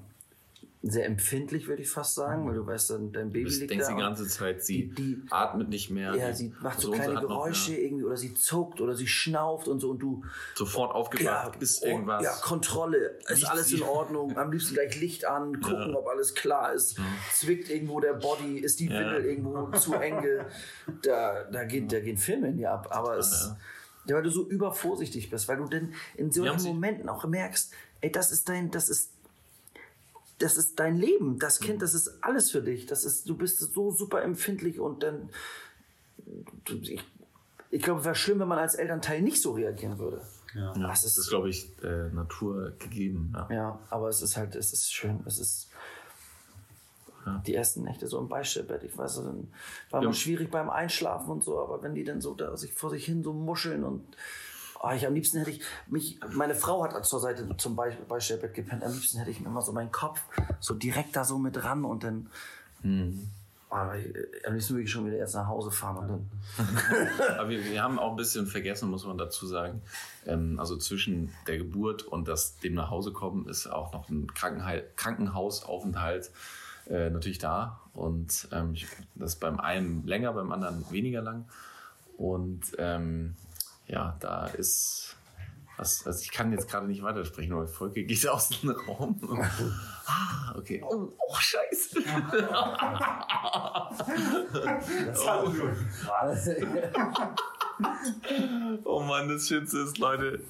[0.91, 3.71] sehr empfindlich, würde ich fast sagen, weil du weißt, dann dein Du Baby bist, liegt
[3.71, 3.93] denkst da.
[3.93, 6.15] die ganze Zeit, sie die- die- atmet nicht mehr.
[6.15, 9.79] ja, sie macht so kleine Geräusche ja, irgendwie oder sie zuckt oder sie schnauft und
[9.79, 10.23] so und du
[10.55, 12.23] Sofort aufgewacht, ist oh, irgendwas.
[12.23, 13.17] Ja, Kontrolle.
[13.27, 14.37] Ist Liegt alles in Ordnung?
[14.37, 16.97] Am liebsten gleich Licht an, gucken, ob alles klar ist.
[17.33, 18.99] Zwickt irgendwo der Body, ist die Ja.
[18.99, 20.45] Windel irgendwo zu enge.
[21.01, 22.87] Da, da, geht, da gehen Filme in dir ab.
[22.91, 23.51] Aber es,
[24.05, 28.11] ja, weil du so übervorsichtig bist, weil du denn in solchen Momenten auch merkst, ey,
[28.11, 29.11] das ist dein, das ist,
[30.39, 31.39] das ist dein Leben.
[31.39, 32.85] Das Kind, das ist alles für dich.
[32.85, 35.29] Das ist, du bist so super empfindlich und dann,
[36.69, 37.01] ich,
[37.71, 40.21] ich glaube, es wäre schlimm, wenn man als Elternteil nicht so reagieren würde.
[40.55, 40.73] Ja.
[40.73, 43.33] Das das ist- ist, glaube ich, äh, Natur gegeben.
[43.35, 43.47] Ja.
[43.53, 45.19] Ja, aber es ist halt, es ist schön.
[45.25, 45.69] Es ist
[47.45, 48.83] die ersten Nächte so im Beistellbett.
[48.85, 49.51] Ich weiß, dann
[49.89, 50.07] war Ja.
[50.07, 53.03] mal schwierig beim Einschlafen und so, aber wenn die dann so da sich vor sich
[53.05, 54.01] hin so muscheln und
[54.81, 58.53] oh, ich am liebsten hätte ich mich, meine Frau hat zur Seite zum Be Beistellbett
[58.53, 60.21] gepennt, am liebsten hätte ich mir immer so meinen Kopf
[60.59, 62.29] so direkt da so mit ran und dann
[63.69, 66.29] Ah, ich- am liebsten würde ich schon wieder erst nach Hause fahren und dann.
[67.37, 69.81] Aber wir, wir haben auch ein bisschen vergessen, muss man dazu sagen.
[70.25, 74.27] Ähm, also zwischen der Geburt und das, dem nach Hause kommen ist auch noch ein
[74.31, 76.31] Krankenhai- Krankenhausaufenthalt
[76.89, 77.81] äh, natürlich da.
[77.93, 81.43] Und ähm, ich, das ist beim einen länger, beim anderen weniger lang.
[82.17, 83.35] Und ähm,
[83.87, 85.15] ja, da ist.
[85.77, 89.19] Was, also ich kann jetzt gerade nicht weitersprechen, aber Volke geht aus dem Raum.
[90.07, 90.83] ah, okay.
[90.83, 91.99] Oh, oh scheiße.
[98.83, 100.41] Oh Mann, das Schönste ist, Leute,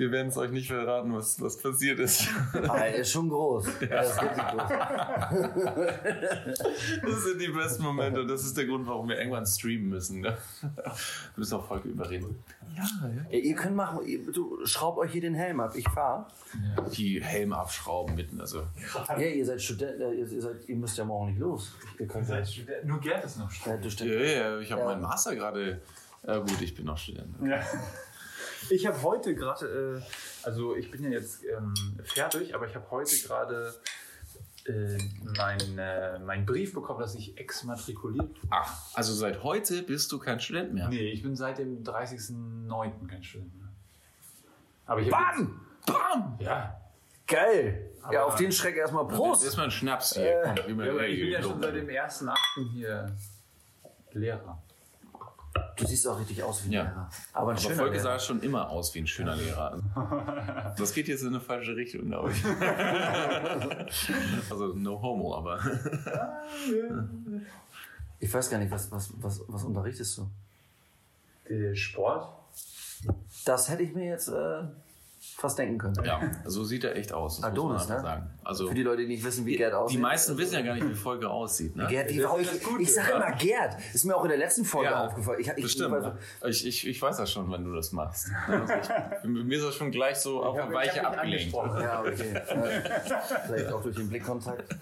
[0.00, 2.26] wir werden es euch nicht verraten, was, was passiert ist.
[2.66, 3.66] Ah, er ist schon groß.
[3.90, 4.62] Er ist richtig groß.
[7.02, 10.20] Das sind die besten Momente und das ist der Grund, warum wir irgendwann streamen müssen.
[10.20, 10.36] Ne?
[10.62, 10.70] Wir
[11.36, 12.42] müssen auch Folge überreden.
[12.76, 12.84] Ja,
[13.30, 15.72] Ja, ihr könnt machen, ihr, du schraubt euch hier den Helm ab.
[15.76, 16.26] Ich fahre.
[16.76, 16.82] ja.
[16.88, 18.40] Die Helme abschrauben mitten.
[18.40, 18.62] Also,
[19.08, 21.72] Ja, ihr seid Student, äh, ihr, ihr, seid, ihr müsst ja morgen nicht los.
[21.98, 22.36] Ihr könnt ja.
[22.36, 22.84] Seid Student.
[22.86, 24.00] Nur Gerd ist noch Ja, Student.
[24.00, 24.86] du ja, ja, ich habe Ja.
[24.88, 25.80] meinen Master gerade.
[26.26, 27.34] Ja, gut, ich bin noch Student.
[27.44, 27.60] Ja.
[28.70, 32.88] Ich habe heute gerade, äh, also ich bin ja jetzt ähm, fertig, aber ich habe
[32.90, 33.74] heute gerade
[34.66, 34.96] äh,
[35.36, 38.48] meinen äh, meinen Brief bekommen, dass ich exmatrikuliert wurde.
[38.50, 40.88] Ach, also seit heute bist du kein Student mehr.
[40.88, 43.08] Nee, ich bin seit dem 30.09.
[43.08, 43.68] kein Student mehr.
[44.86, 45.60] Aber ich Bam!
[45.86, 46.36] Bam!
[46.38, 46.80] Jetzt, ja.
[47.26, 47.90] Geil!
[48.02, 49.44] ja, Aber- auf den Schreck erstmal Prost!
[49.44, 50.42] ist mal ein Schnaps hier.
[50.68, 52.34] Man ja ich bin ja schon seit dem 1.8.
[52.72, 53.16] hier
[54.12, 54.62] Lehrer.
[55.76, 56.82] Du siehst auch richtig aus wie ein Ja.
[56.82, 57.10] Lehrer.
[57.32, 58.02] Aber ein Aber schöner Volker Lehrer.
[58.02, 59.78] sah schon immer aus wie ein schöner Lehrer.
[60.78, 62.42] Das geht jetzt in eine falsche Richtung, glaube ich.
[64.50, 65.60] Also no homo, aber.
[68.22, 71.74] Ich weiß gar nicht, was, was, was, was unterrichtest du?
[71.74, 72.28] Sport?
[73.46, 74.62] Das hätte ich mir jetzt äh,
[75.40, 75.94] fast denken können.
[76.04, 77.36] Ja, so sieht er echt aus.
[77.36, 78.20] Das Adonis, muss man einfach ne?
[78.20, 78.30] sagen.
[78.44, 79.96] Also, Für die Leute, die nicht wissen, wie Gerd aussieht.
[79.96, 81.74] die meisten wissen ja gar nicht, wie Volker aussieht.
[81.76, 81.86] Ne?
[81.88, 83.76] Gerd, war ist ich, gut, ich sage immer Gerd.
[83.94, 85.40] Ist mir auch in der letzten Folge Ja, aufgefallen.
[85.40, 86.12] Ich, ich, das stimmt.
[86.42, 88.30] Ich, Ich, ich, ich weiß das schon, wenn du das machst.
[88.50, 88.72] Also
[89.22, 91.52] ich, mir ist das schon gleich so auf eine Weiche abgelenkt.
[91.52, 92.42] ja, okay.
[93.46, 94.76] Vielleicht auch durch den Blickkontakt.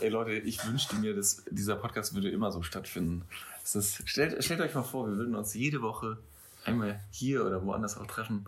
[0.00, 3.24] Ey Leute, ich wünschte mir, dass dieser Podcast würde immer so stattfinden.
[3.62, 6.18] Es ist, stellt, stellt euch mal vor, wir würden uns jede Woche
[6.64, 8.46] einmal hier oder woanders auch treffen,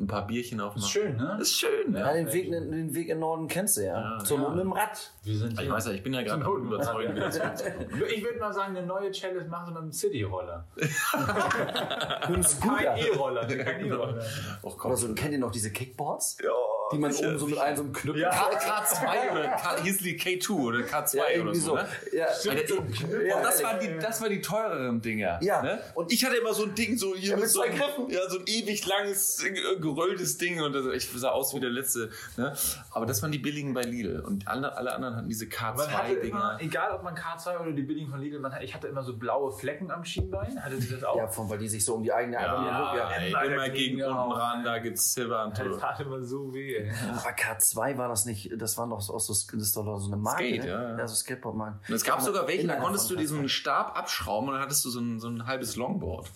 [0.00, 0.82] ein paar Bierchen aufmachen.
[0.82, 1.36] Ist schön, ne?
[1.38, 2.12] Das ist schön, Ja, ja.
[2.14, 4.16] den Weg, in- den Weg in den Norden kennst du ja.
[4.18, 4.24] Ja.
[4.24, 4.48] Zur Ja.
[4.48, 5.12] Mit dem Rad.
[5.22, 7.10] Wir sind Ich weiß ja, ich bin ja gerade Zum zurück.
[8.14, 10.64] Ich würde mal sagen, eine neue Challenge machen wir mit einem City-Roller.
[10.76, 12.76] Mit dem Scooter.
[12.76, 13.46] Kein E-Roller.
[13.46, 14.22] Kein E-Roller.
[14.62, 14.90] Och komm.
[14.92, 16.38] Oder so, kennt ihr noch diese Kickboards?
[16.42, 16.48] Ja,
[16.92, 18.22] die man oben so mit einem so einem Knüppel.
[18.22, 18.30] Ja.
[18.30, 21.60] K2 oder K, hieß die K2 oder K2 Ja, oder so.
[21.60, 21.74] so.
[21.76, 21.86] Ne?
[22.12, 22.26] Ja.
[22.26, 22.52] Alter,
[22.90, 25.38] ich, Ja, und das waren, die, das waren die teureren Dinger.
[25.42, 25.62] Ja.
[25.62, 25.80] Ne?
[25.94, 28.08] Und ich hatte immer so ein Ding, so hier mit so Griffen.
[28.10, 31.70] Ja, so ein ewig langes, äh, gerölltes Ding und das, ich sah aus wie der
[31.70, 32.10] letzte.
[32.36, 32.54] Ne?
[32.90, 34.20] Aber das waren die billigen bei Lidl.
[34.20, 36.58] Und alle, alle anderen hatten diese Man hatte immer, K2-Dinger.
[36.60, 39.52] egal ob man K2 oder die billigen von Lidl, man, ich hatte immer so blaue
[39.52, 40.62] Flecken am Schienbein.
[40.62, 41.16] Hatte sie das auch?
[41.16, 43.10] Ja, von, weil die sich so um die eigene Ja, ja.
[43.10, 46.79] ey, immer gegen unten ran, da gibt's Silber Das tat immer so weh.
[46.84, 46.92] Ey.
[47.10, 50.44] Aber K2 war das nicht, das war doch so, das ist doch so eine Marke.
[50.44, 50.68] Skate, ne?
[50.68, 51.08] ja, ja.
[51.08, 51.92] So Skateboard-Marke.
[51.92, 55.00] Es gab sogar welche, da konntest du diesen Stab abschrauben und dann hattest du so
[55.00, 56.30] ein, so ein halbes Longboard.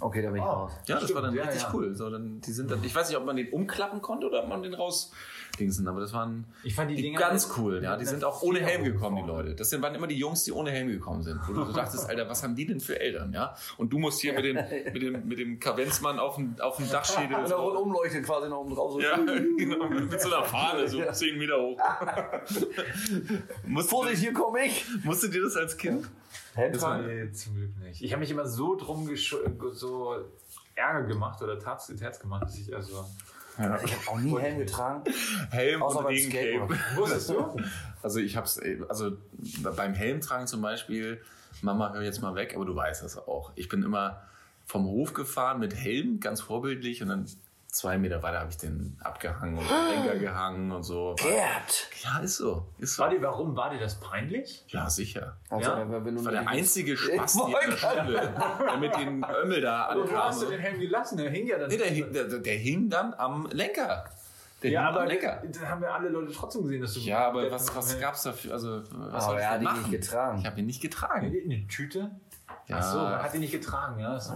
[0.00, 0.46] Okay, da bin ich Oh.
[0.46, 0.72] raus.
[0.86, 1.70] Ja, das Stimmt, war dann ja, richtig ja.
[1.74, 1.94] cool.
[1.94, 4.48] So, dann, die sind dann, ich weiß nicht, ob man den umklappen konnte oder ob
[4.48, 5.12] man den raus
[5.58, 7.82] dingsen, aber das waren Ich fand die die Dinger ganz cool.
[7.82, 9.28] Ja, die sind auch ohne Helm gekommen, die.
[9.28, 9.54] Leute.
[9.54, 11.40] Das sind, waren immer die Jungs, die ohne Helm gekommen sind.
[11.46, 13.54] Wo du so dachtest, Alter, was haben die denn für Eltern, ja?
[13.76, 14.56] Und du musst hier mit dem,
[14.92, 17.36] mit dem, mit dem Kavenzmann auf dem, auf dem Dachschädel.
[17.36, 18.92] Und da rundum leuchtet quasi noch oben drauf.
[18.92, 19.00] So.
[19.00, 19.16] Ja,
[19.58, 21.78] genau, mit so einer Fahne, so 10 Meter hoch.
[23.88, 24.84] Vorsicht, hier komme ich.
[25.04, 26.08] musstet ihr das als Kind?
[26.54, 27.24] Helm Das war- tragen?
[27.26, 28.02] Nee, zum Glück nicht.
[28.02, 29.08] Ich habe mich immer so drum
[29.72, 30.14] so
[30.74, 33.04] Ärger gemacht oder Tats ins Herz gemacht, dass ich also.
[33.58, 33.78] Ja.
[33.84, 35.02] Ich habe auch nie Helm getragen.
[35.50, 36.46] Helm Außer und Regencape.
[36.66, 36.96] Skateboard.
[36.96, 37.56] Wusstest du?
[38.02, 39.12] Also ich hab's, also
[39.76, 41.22] beim Helmtragen zum Beispiel,
[41.60, 43.52] Mama, hör jetzt mal weg, aber du weißt das auch.
[43.54, 44.22] Ich bin immer
[44.66, 47.26] vom Hof gefahren mit Helm, ganz vorbildlich, und dann
[47.72, 51.16] zwei Meter weiter habe ich den abgehangen und den Lenker gehangen und so.
[51.18, 51.88] Gerd!
[52.04, 52.66] Ja, ist so.
[52.78, 53.02] Ist so.
[53.02, 54.62] War dir, warum war dir das peinlich?
[54.68, 55.36] Ja, sicher.
[55.50, 56.04] Also, Ja?
[56.04, 58.34] wenn du Ich war der einzige Spasti in der Schule,
[58.68, 60.40] der mit den Ömmel da Aber du hast ankam.
[60.50, 61.70] du den Helm gelassen, der hing ja dann.
[61.70, 64.04] Nee, der, hing- der, der hing dann am Lenker.
[64.62, 65.42] Der ja, hing aber am Lenker.
[65.50, 67.00] dann haben wir alle Leute trotzdem gesehen, dass du.
[67.00, 68.52] Ja, aber was, was gab's dafür?
[68.52, 69.90] Also, was Aber soll ich denn ihn nicht machen?
[69.90, 70.38] getragen.
[70.40, 71.26] Ich habe ihn nicht getragen.
[71.26, 72.10] Eine Tüte?
[72.68, 72.76] Ja.
[72.78, 74.14] Ach so, er hat ihn nicht getragen, ja.
[74.14, 74.32] Das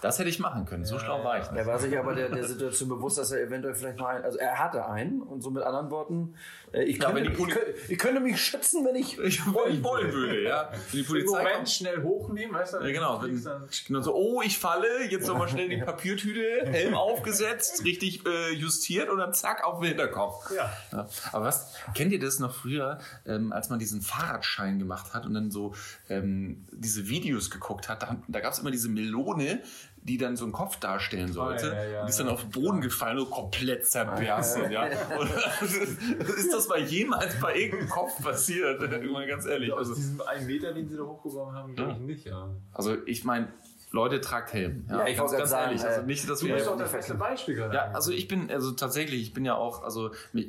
[0.00, 0.84] Das hätte ich machen können.
[0.84, 1.60] So schlau war ich nicht.
[1.60, 4.38] Er war sich aber der, der Situation bewusst, dass er eventuell vielleicht mal einen, also
[4.38, 6.34] er hatte einen und so mit anderen Worten,
[6.72, 10.42] ich, Ja, könnte, ich, könnte, ich könnte mich schützen, wenn ich, Ich, ich wollen würde,
[10.42, 10.70] ja.
[10.72, 11.70] Wenn die Im Polizei Moment kommt.
[11.70, 12.78] schnell hochnehmen, weißt du?
[12.78, 13.22] Ja, genau.
[13.22, 18.26] Wenn, dann- genau so, oh, ich falle, jetzt nochmal schnell die Papiertüte, Helm aufgesetzt, richtig
[18.26, 20.50] äh, justiert und dann zack auf den Hinterkopf.
[20.56, 20.72] Ja.
[20.92, 25.26] Ja, aber was, kennt ihr das noch früher, ähm, als man diesen Fahrradschein gemacht hat
[25.26, 25.74] und dann so
[26.08, 29.62] ähm, diese Videos geguckt hat, da, da gab es immer diese Melone,
[30.04, 31.68] die dann so einen Kopf darstellen sollte.
[31.68, 32.32] ja, ja, und ist dann ja.
[32.32, 34.70] auf den Boden gefallen und komplett zerberstet.
[34.70, 34.84] Ja,
[35.18, 35.30] Und,
[36.36, 38.80] ist das mal jemals bei irgendeinem Kopf passiert?
[39.12, 39.72] Mal ganz ehrlich.
[39.72, 42.48] Aus Also, diesem einen Meter, den sie da hochgeworfen haben, glaube ich nicht, ja.
[42.72, 43.52] also ich meine,
[43.94, 44.86] Leute, tragt Helm.
[44.88, 47.14] Ja, ich wollte gerade sagen, Also äh, nicht, dass Du wir bist doch das beste
[47.14, 47.74] Beispiel gerade.
[47.74, 50.48] ja, also ich bin, also tatsächlich, ich bin ja auch, also mich-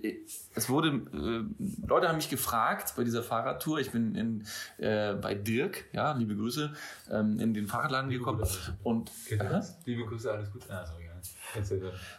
[0.55, 5.35] es wurde, äh, Leute haben mich gefragt bei dieser Fahrradtour, ich bin in, äh, bei
[5.35, 6.71] Dirk, ja, liebe Grüße,
[7.11, 8.77] ähm, in den Fahrradladen Liebe gekommen Grüße.
[8.83, 9.57] und Kennt ihr Aha.
[9.57, 9.77] das?
[9.85, 10.61] Liebe Grüße, alles gut.
[10.69, 10.93] Ah, doch.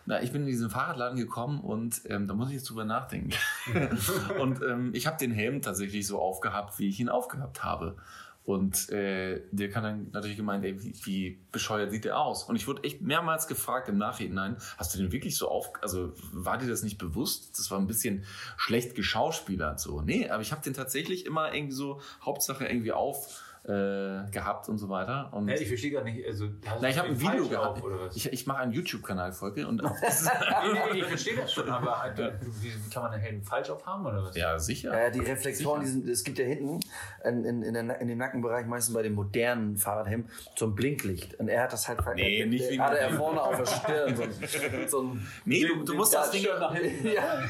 [0.06, 3.30] na, ich bin in diesen Fahrradladen gekommen und ähm, da muss ich jetzt drüber nachdenken.
[4.40, 7.96] und ähm, ich habe den Helm tatsächlich so aufgehabt, wie ich ihn aufgehabt habe.
[8.44, 12.44] Und äh, der kann dann natürlich gemeint, ey, wie, wie bescheuert sieht der aus?
[12.44, 16.12] Und ich wurde echt mehrmals gefragt im Nachhinein, hast du den wirklich so auf, also
[16.30, 17.58] war dir das nicht bewusst?
[17.58, 18.24] Das war ein bisschen
[18.58, 20.02] schlecht geschauspielert so.
[20.02, 24.76] Nee, aber ich habe den tatsächlich immer irgendwie so, Hauptsache irgendwie auf äh, gehabt und
[24.78, 25.30] so weiter.
[25.32, 26.26] Und Ja, ich verstehe gar nicht.
[26.26, 27.78] Also, hast na, ich habe ein Video falsch gehabt.
[27.78, 28.16] Auf, oder was?
[28.16, 29.88] Ich, ich mache einen YouTube-Kanal folge und nee,
[30.92, 34.04] nee, ich verstehe das schon, aber halt, wie, wie kann man den Helm falsch aufhaben
[34.04, 34.36] oder was?
[34.36, 34.98] ja, sicher.
[34.98, 36.80] Ja, die Reflektoren, die sind, es gibt ja hinten
[37.24, 41.34] in, in, in, der, in dem Nackenbereich, meistens bei den modernen Fahrradhelmen, so ein Blinklicht.
[41.40, 43.66] Und er hat das halt Nee, der- nicht der- wie Hatte er vorne auf der
[43.66, 44.14] Stirn.
[44.16, 46.44] So, ein- so ein, Nee, du, du musst das Ding.
[46.44, 47.06] Ja, nach hinten.
[47.08, 47.40] Ja,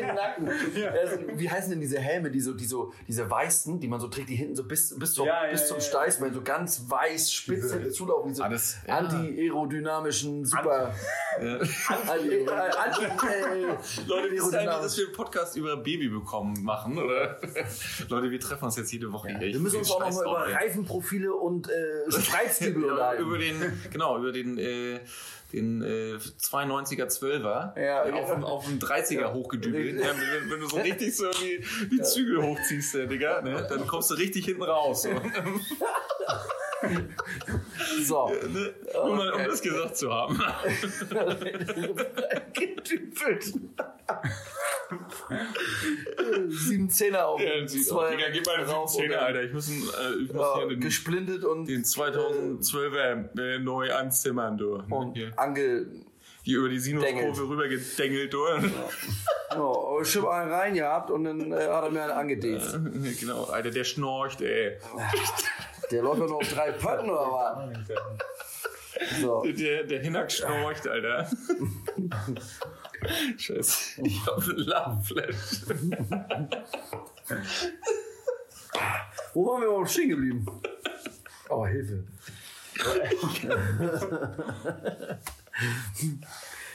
[0.00, 0.48] im Nacken.
[0.48, 4.06] Also, wie heißen denn diese Helme, die so, die so, diese weißen, die man so
[4.08, 5.88] trägt, die hinten so bis, bis, zum, Ja, ja, bis zum ja, ja.
[5.88, 8.98] Steißbein so ganz weiß, spitz hinten zulaufen, diese das- ja.
[8.98, 10.94] anti-aerodynamischen, super.
[11.38, 13.66] Anti, äh, anti, äh,
[14.06, 16.96] Leute, wisst ihr eigentlich, dass wir einen Podcast über Baby bekommen machen?
[16.96, 17.38] Oder?
[18.08, 19.40] Leute, wir treffen uns jetzt jede Woche hier.
[19.52, 21.72] Wir müssen uns auch noch mal über Reifenprofile und äh,
[22.10, 23.22] Spreizübel ja, unterhalten.
[23.22, 25.00] über den, genau, über den, äh,
[25.52, 28.34] den äh, 92er 12er Ja, auf, ja.
[28.34, 29.32] den- auf den 30er Ja.
[29.32, 30.00] hochgedübelt.
[30.00, 33.86] Ja, wenn, wenn du so richtig so die, die Zügel hochziehst, äh, Digga, ne, dann
[33.86, 35.02] kommst du richtig hinten raus.
[35.02, 35.10] So.
[38.04, 38.28] So.
[38.28, 38.74] Ne?
[38.94, 40.38] Nur mal, um das gesagt zu haben.
[42.52, 43.52] Getüpfelt.
[46.66, 47.40] Sieben Zehner auf.
[47.40, 49.42] Ja, zwei Digga, gib mal 17 und- Alter.
[49.42, 53.92] Ich muss, einen, äh, ich muss Ja, hier den, gesplintet und, den 2012er äh, neu
[53.92, 54.82] anzimmern, du.
[54.90, 55.86] und Hier, Angel.
[56.42, 57.38] hier über die Sinuskurve Dengelt.
[57.38, 58.38] rüber gedengelt, du.
[58.46, 62.62] Ja, ich hab einen rein gehabt und dann äh, hat er mir einen angedehnt.
[63.20, 64.76] genau, Alter, der schnorcht, ey.
[65.90, 69.20] Der läuft doch nur auf drei Pötten oder was?
[69.20, 69.42] So.
[69.46, 71.28] Der, der Hinak schnorcht, Alter.
[73.38, 75.34] Scheiße, ich habe einen Lachflash.
[79.34, 80.46] Wo waren wir überhaupt stehen geblieben?
[81.48, 82.04] Oh, Hilfe.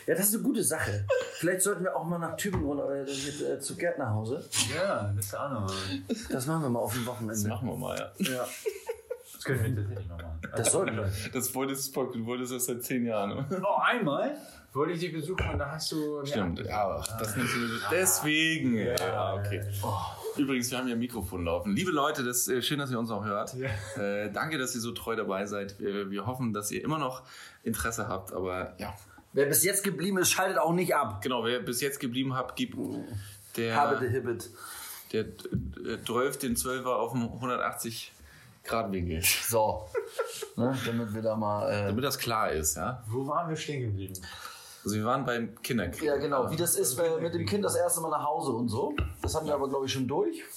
[0.07, 1.05] ja, das ist eine gute Sache.
[1.33, 4.43] Vielleicht sollten wir auch mal nach Tübingen oder äh, äh, zu Gerd nach Hause.
[4.73, 5.73] Ja, das ist auch noch.
[6.29, 7.49] Das machen wir mal auf dem Das Wochenende.
[7.49, 8.11] machen wir mal, ja.
[8.33, 8.47] Ja,
[9.33, 10.41] Das können wir tatsächlich noch machen.
[10.55, 11.11] das sollten wir.
[11.33, 13.45] Das wolltest du, du wolltest das seit zehn Jahren.
[13.63, 14.35] Oh, einmal
[14.73, 16.25] wollte ich dich besuchen und da hast du.
[16.25, 17.59] Stimmt, ja, aber das nimmst du
[17.91, 18.77] Deswegen.
[18.77, 19.61] Ja, okay.
[20.37, 21.75] Übrigens, wir haben hier ein Mikrofon laufen.
[21.75, 23.53] Liebe Leute, das ist äh, schön, dass ihr uns auch hört.
[23.97, 25.77] Äh, danke, dass ihr so treu dabei seid.
[25.79, 27.23] Wir, wir hoffen, dass ihr immer noch
[27.63, 28.31] Interesse habt.
[28.31, 28.95] Aber ja,
[29.33, 31.21] Wer bis jetzt geblieben ist, schaltet auch nicht ab.
[31.21, 32.75] genau, wer bis jetzt geblieben habt, gibt
[33.55, 34.49] der, Habe the Hibbit.
[35.13, 38.11] der äh, 12 den 12er auf dem 180
[38.63, 39.21] Grad Winkel.
[39.23, 39.89] So.
[40.55, 41.69] ne, damit wir da mal.
[41.69, 43.03] Äh, Damit das klar ist, ja.
[43.07, 44.13] Wo waren wir stehen geblieben?
[44.83, 46.03] Also wir waren beim Kinderkrieg.
[46.03, 46.49] ja, genau.
[46.51, 48.95] Wie das ist äh, mit dem Kind das erste Mal nach Hause und so.
[49.21, 50.43] Das haben wir aber, glaube ich, schon durch.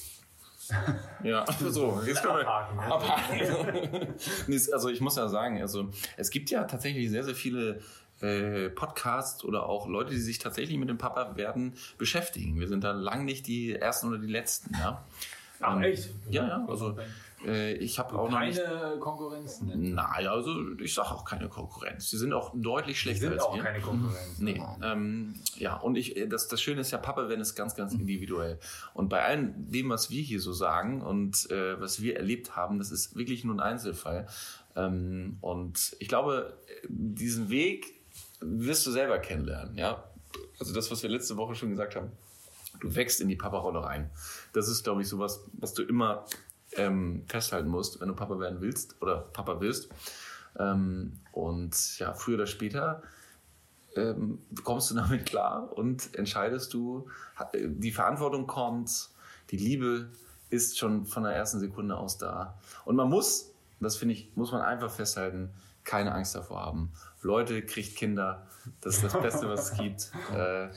[1.23, 2.83] Ja, so, jetzt können wir Abhaken, ne?
[2.85, 4.15] abhaken.
[4.73, 7.81] Also ich muss ja sagen, also es gibt ja tatsächlich sehr, sehr viele
[8.21, 12.59] äh, Podcasts oder auch Leute, die sich tatsächlich mit dem Papa werden beschäftigen.
[12.61, 15.05] Wir sind da lang nicht die ersten oder die letzten, ja.
[15.61, 16.11] Ach, Ähm, echt?
[16.31, 16.97] Ja, ja, also
[17.45, 18.63] ich habe auch noch nicht...
[18.63, 19.69] Keine Konkurrenzen.
[19.69, 19.77] Ne?
[19.77, 22.11] Naja, also ich sage auch keine Konkurrenz.
[22.11, 23.63] Die sind auch deutlich schlechter sind als auch wir.
[23.63, 24.45] keine Konkurrenzen.
[24.45, 27.75] Nee, ähm, ja, und ich, äh, das, das Schöne ist ja, Papa werden ist ganz,
[27.75, 28.59] ganz individuell.
[28.95, 32.79] Und bei allem dem, was wir hier so sagen und äh, was wir erlebt haben,
[32.79, 34.27] das ist wirklich nur ein Einzelfall.
[34.77, 36.57] Ähm, und ich glaube,
[36.89, 38.01] diesen Weg
[38.41, 40.05] wirst du selber kennenlernen, ja.
[40.59, 42.13] Also das, was wir letzte Woche schon gesagt haben.
[42.81, 44.11] Du wächst in die Papa-Rolle rein.
[44.53, 46.27] Das ist, glaube ich, sowas, was du immer
[46.77, 49.89] ähm, festhalten musst, wenn du Papa werden willst oder Papa willst.
[50.59, 53.03] Ähm, und ja, früher oder später
[53.97, 57.09] ähm, kommst du damit klar und entscheidest du,
[57.53, 59.11] äh, die Verantwortung kommt,
[59.51, 60.11] die Liebe
[60.51, 62.59] ist schon von der ersten Sekunde aus da.
[62.85, 65.51] Und man muss, das finde ich, muss man einfach festhalten,
[65.83, 66.93] keine Angst davor haben.
[67.21, 68.47] Leute, kriegt Kinder,
[68.81, 70.13] das ist das Beste, was es gibt.
[70.35, 70.71] Äh,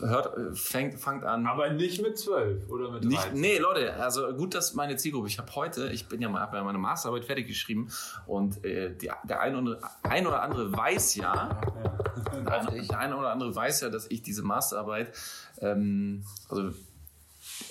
[0.00, 1.46] hört, äh, fängt, fangt an.
[1.46, 3.08] Aber nicht mit 12 oder mit 13.
[3.08, 5.28] Nicht, nee, Leute, also gut, dass meine Zielgruppe.
[5.28, 7.88] Ich habe heute, ich bin ja mal, hab ja meine Masterarbeit fertig geschrieben
[8.26, 11.60] und äh, die, der ein oder, ein oder andere weiß ja,
[12.46, 15.12] der, ein, der eine oder andere weiß ja, dass ich diese Masterarbeit,
[15.60, 16.72] ähm, also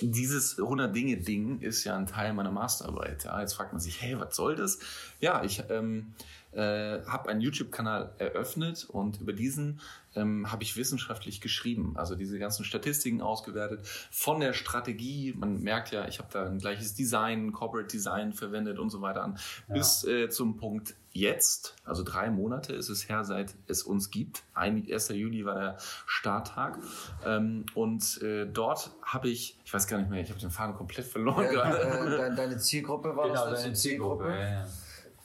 [0.00, 3.24] dieses 100 Dinge Ding ist ja ein Teil meiner Masterarbeit.
[3.24, 4.78] Ja, jetzt fragt man sich, hey, was soll das?
[5.20, 6.14] Ja, ich ähm,
[6.54, 9.80] äh, habe einen YouTube-Kanal eröffnet und über diesen
[10.16, 11.94] ähm, habe ich wissenschaftlich geschrieben.
[11.96, 15.34] Also diese ganzen Statistiken ausgewertet von der Strategie.
[15.36, 19.22] Man merkt ja, ich habe da ein gleiches Design, Corporate Design verwendet und so weiter
[19.24, 19.38] an.
[19.68, 24.42] Bis äh, zum Punkt jetzt, also drei Monate ist es her, seit es uns gibt.
[24.54, 25.08] Ein, 1.
[25.10, 25.76] Juli war der
[26.06, 26.78] Starttag.
[27.24, 30.74] Ähm, und äh, dort habe ich, ich weiß gar nicht mehr, ich habe den Faden
[30.76, 31.78] komplett verloren gerade.
[31.78, 33.62] äh, deine, Zielgruppe war Genau, das?
[33.62, 34.28] deine Zielgruppe.
[34.28, 34.66] Ja, ja.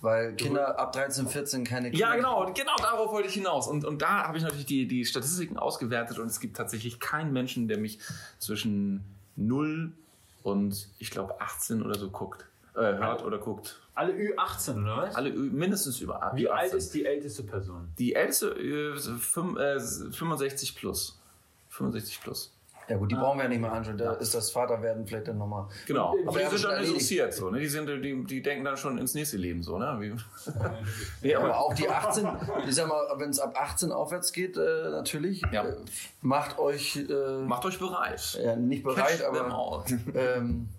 [0.01, 3.67] Weil Kinder ab 13, 14 keine Kinder Ja, genau, genau darauf wollte ich hinaus.
[3.67, 7.33] Und, und da habe ich natürlich die, die Statistiken ausgewertet und es gibt tatsächlich keinen
[7.33, 7.99] Menschen, der mich
[8.39, 9.03] zwischen
[9.35, 9.91] 0
[10.43, 12.45] und ich glaube 18 oder so guckt,
[12.75, 13.81] äh, hört oder guckt.
[13.93, 15.15] Alle Ü18, oder was?
[15.15, 16.77] Alle ü- mindestens über Wie über alt 18.
[16.77, 17.89] ist die älteste Person?
[17.97, 18.51] die älteste?
[18.57, 21.19] Äh, fünf- äh, 65 plus.
[21.71, 22.53] 65 plus.
[22.89, 23.97] Ja gut, die brauchen wir ja nicht mehr anschauen.
[23.97, 25.67] Da ist das Vaterwerden vielleicht dann nochmal.
[25.85, 26.15] Genau.
[26.25, 26.93] Aber die sind schon dann erledigt.
[26.95, 27.59] interessiert so, ne?
[27.59, 29.95] Die, sind, die, die denken dann schon ins nächste Leben so, ne?
[29.99, 30.13] Wie,
[31.21, 32.27] nee, Aber auch die 18,
[32.67, 35.65] ich sag mal, wenn es ab 18 aufwärts geht, äh, natürlich, Ja.
[35.65, 35.75] äh,
[36.21, 38.39] macht euch äh, macht euch bereit.
[38.43, 39.85] ja, nicht bereit, them aber
[40.15, 40.67] ähm,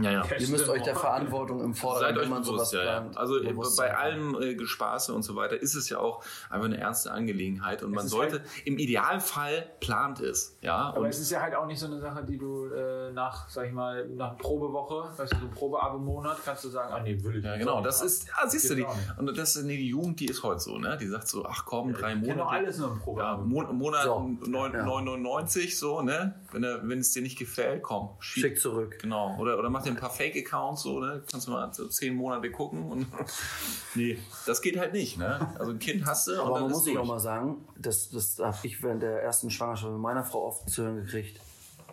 [0.00, 0.24] Ja, ja.
[0.38, 3.00] ihr müsst euch der Verantwortung im Seid Vordergrund, euch wenn man sowas bewusst, ja, ja.
[3.00, 3.16] plant.
[3.18, 3.96] Also äh, bewusst bei sein.
[3.96, 7.90] allem äh, Gespaße und so weiter ist es ja auch einfach eine ernste Angelegenheit und
[7.92, 10.76] man ist sollte halt- im Idealfall plant es, ja.
[10.76, 13.48] Aber Und es ist ja halt auch nicht so eine Sache, die du äh, nach,
[13.50, 17.36] sag ich mal, nach Probewoche, weißt du, so Probeabo-Monat, kannst du sagen, ah nee, will
[17.36, 17.60] ich ja, nicht.
[17.66, 18.94] genau, das ist, ja, siehst du, die, Genau.
[19.18, 20.96] und das ist, nee, die Jugend, die ist heute so, ne?
[20.98, 22.64] Die sagt so, ach komm, drei Ich kenn doch Monate.
[22.64, 23.42] alles nur im Ja, Probeabo.
[23.44, 24.84] Mon Monat So, 9, ja.
[24.86, 26.34] 9,99 so, ne?
[26.52, 28.42] Wenn, er, wenn es dir nicht gefällt, komm, schick.
[28.42, 28.98] Schick zurück.
[29.00, 29.36] Genau.
[29.38, 31.22] Oder, oder mach dir ein paar Fake-Accounts so, ne?
[31.30, 33.06] Kannst du mal so zehn Monate gucken und.
[33.94, 35.54] nee, das geht halt nicht, ne?
[35.58, 37.04] Also ein Kind hast du und Aber dann man muss sich durch.
[37.04, 40.68] auch mal sagen, das, das habe ich während der ersten Schwangerschaft mit meiner Frau oft
[40.68, 41.40] zu hören gekriegt.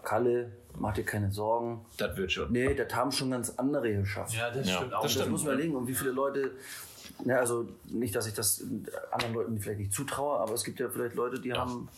[0.03, 1.85] Kalle, mach dir keine Sorgen.
[1.97, 2.51] Das wird schon.
[2.51, 4.33] Nee, das haben schon ganz andere geschafft.
[4.33, 5.03] Ja, das Ja, stimmt das auch.
[5.03, 5.31] Das stimmt.
[5.31, 5.75] muss man überlegen.
[5.75, 6.51] Und wie viele Leute,
[7.25, 8.63] ja, also nicht, dass ich das
[9.11, 11.89] anderen Leuten vielleicht nicht zutraue, aber es gibt ja vielleicht Leute, die haben,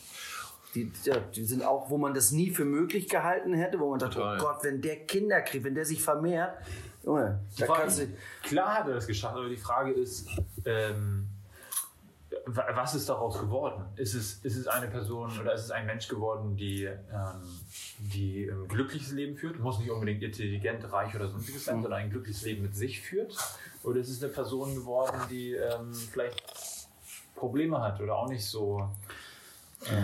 [0.75, 0.91] die,
[1.35, 4.37] die sind auch, wo man das nie für möglich gehalten hätte, wo man dachte, Total.
[4.37, 6.53] oh Gott, wenn der Kinder kriegt, wenn der sich vermehrt,
[7.03, 8.07] Junge, da kannst du,
[8.43, 10.27] Klar hat er das geschafft, aber die Frage ist,
[10.65, 11.27] ähm,
[12.45, 13.83] wa- was ist daraus geworden?
[13.95, 17.59] Ist es, ist es eine Person oder ist es ein Mensch geworden, die, ähm,
[17.99, 19.59] die ein glückliches Leben führt?
[19.59, 23.35] Muss nicht unbedingt intelligent, reich oder sonstiges sein, sondern ein glückliches Leben mit sich führt?
[23.83, 26.43] Oder ist es eine Person geworden, die ähm, vielleicht
[27.35, 28.87] Probleme hat oder auch nicht so.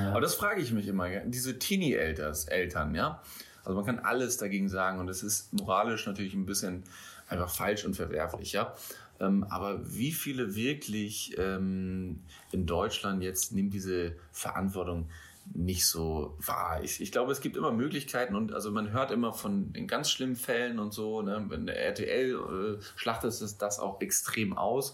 [0.10, 1.08] Aber das frage ich mich immer.
[1.26, 3.22] Diese Teenie-Eltern, ja.
[3.64, 6.84] Also man kann alles dagegen sagen und es ist moralisch natürlich ein bisschen
[7.28, 8.74] einfach falsch und verwerflich, ja.
[9.20, 12.22] Ähm, aber wie viele wirklich ähm,
[12.52, 15.10] in Deutschland jetzt nehmen diese Verantwortung
[15.54, 16.82] nicht so wahr?
[16.84, 20.12] Ich, ich glaube, es gibt immer Möglichkeiten und also man hört immer von den ganz
[20.12, 21.22] schlimmen Fällen und so.
[21.22, 21.46] Ne?
[21.50, 24.94] Wenn der RTL äh, schlachtet es das auch extrem aus.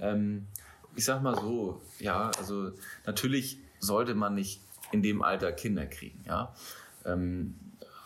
[0.00, 0.46] Ähm,
[0.96, 2.70] ich sag mal so, ja, also
[3.04, 4.60] natürlich sollte man nicht
[4.92, 6.54] in dem Alter Kinder kriegen, ja.
[7.04, 7.54] Ähm,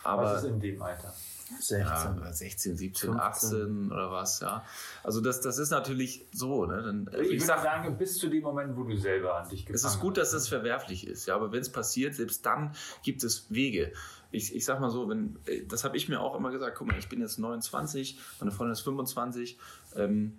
[0.05, 1.15] aber was ist in dem Alter?
[1.61, 1.79] 16.
[1.81, 3.21] ja, 16, 17, 15.
[3.21, 4.65] 18 oder was, ja.
[5.03, 6.83] Also das, das ist natürlich so, ne?
[6.83, 9.85] Dann, Ich, würde sagen, bis zu dem Moment, wo du selber an dich gefangen es
[9.85, 13.51] ist gut, dass es verwerflich ist, ja, aber wenn es passiert, selbst dann gibt es
[13.51, 13.93] Wege.
[14.31, 16.87] Ich, ich sag mal so, wenn, äh, das habe ich mir auch immer gesagt, guck
[16.87, 19.59] mal, ich bin jetzt 29, meine Freundin ist 25.
[19.97, 20.39] Ähm,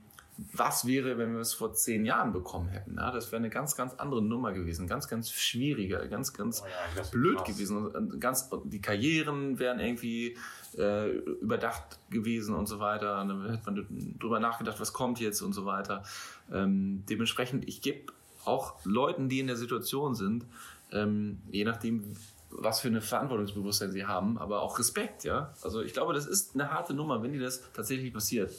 [0.54, 2.96] was wäre, wenn wir es vor zehn Jahren bekommen hätten?
[2.98, 6.68] Ja, das wäre eine ganz, ganz andere Nummer gewesen, ganz, ganz schwieriger, ganz, ganz Oh
[6.68, 7.48] ja, blöd krass.
[7.48, 7.86] gewesen.
[7.88, 10.38] Und ganz, die Karrieren wären irgendwie
[10.78, 13.22] äh, überdacht gewesen und so weiter.
[13.22, 16.04] Und dann hätte man drüber nachgedacht, was kommt jetzt und so weiter.
[16.52, 18.12] Ähm, dementsprechend, ich gebe
[18.46, 20.46] auch Leuten, die in der Situation sind,
[20.92, 22.14] ähm, je nachdem,
[22.52, 25.54] was für eine Verantwortungsbewusstsein sie haben, aber auch Respekt, ja.
[25.62, 28.52] Also ich glaube, das ist eine harte Nummer, wenn dir das tatsächlich passiert.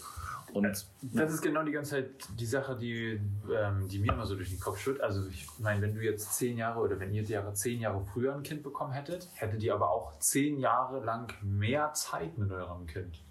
[0.53, 3.21] Und Das ist genau die ganze Zeit die Sache, die,
[3.55, 5.01] ähm, die mir immer so durch den Kopf schürt.
[5.01, 8.35] Also ich meine, wenn du jetzt zehn Jahre oder wenn ihr Jahre zehn Jahre früher
[8.35, 12.87] ein Kind bekommen hättet, hättet ihr aber auch zehn Jahre lang mehr Zeit mit eurem
[12.87, 13.23] Kind.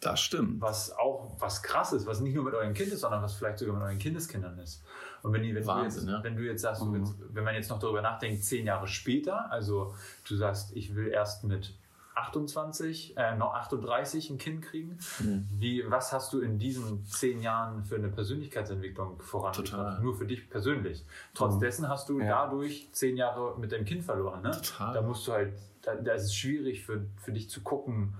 [0.00, 0.60] das stimmt.
[0.60, 3.58] Was auch was krass ist, was nicht nur mit eurem Kind ist, sondern was vielleicht
[3.58, 4.84] sogar mit euren Kindeskindern ist.
[5.22, 6.24] Und wenn, wenn, Wahnsinn, du, jetzt, ja.
[6.24, 9.94] wenn du jetzt sagst, willst, wenn man jetzt noch darüber nachdenkt, zehn Jahre später, also
[10.28, 11.74] du sagst, ich will erst mit
[12.16, 14.98] 28, äh, noch 38 ein Kind kriegen.
[15.20, 15.46] Mhm.
[15.58, 20.02] Wie, was hast du in diesen zehn Jahren für eine Persönlichkeitsentwicklung vorangebracht?
[20.02, 21.04] Nur für dich persönlich.
[21.34, 22.46] Trotz dessen hast du Ja.
[22.46, 24.42] dadurch zehn Jahre mit deinem Kind verloren.
[24.42, 24.50] Ne?
[24.52, 24.94] Total.
[24.94, 25.52] Da musst du halt,
[25.82, 28.14] da, da ist es schwierig für, für dich zu gucken,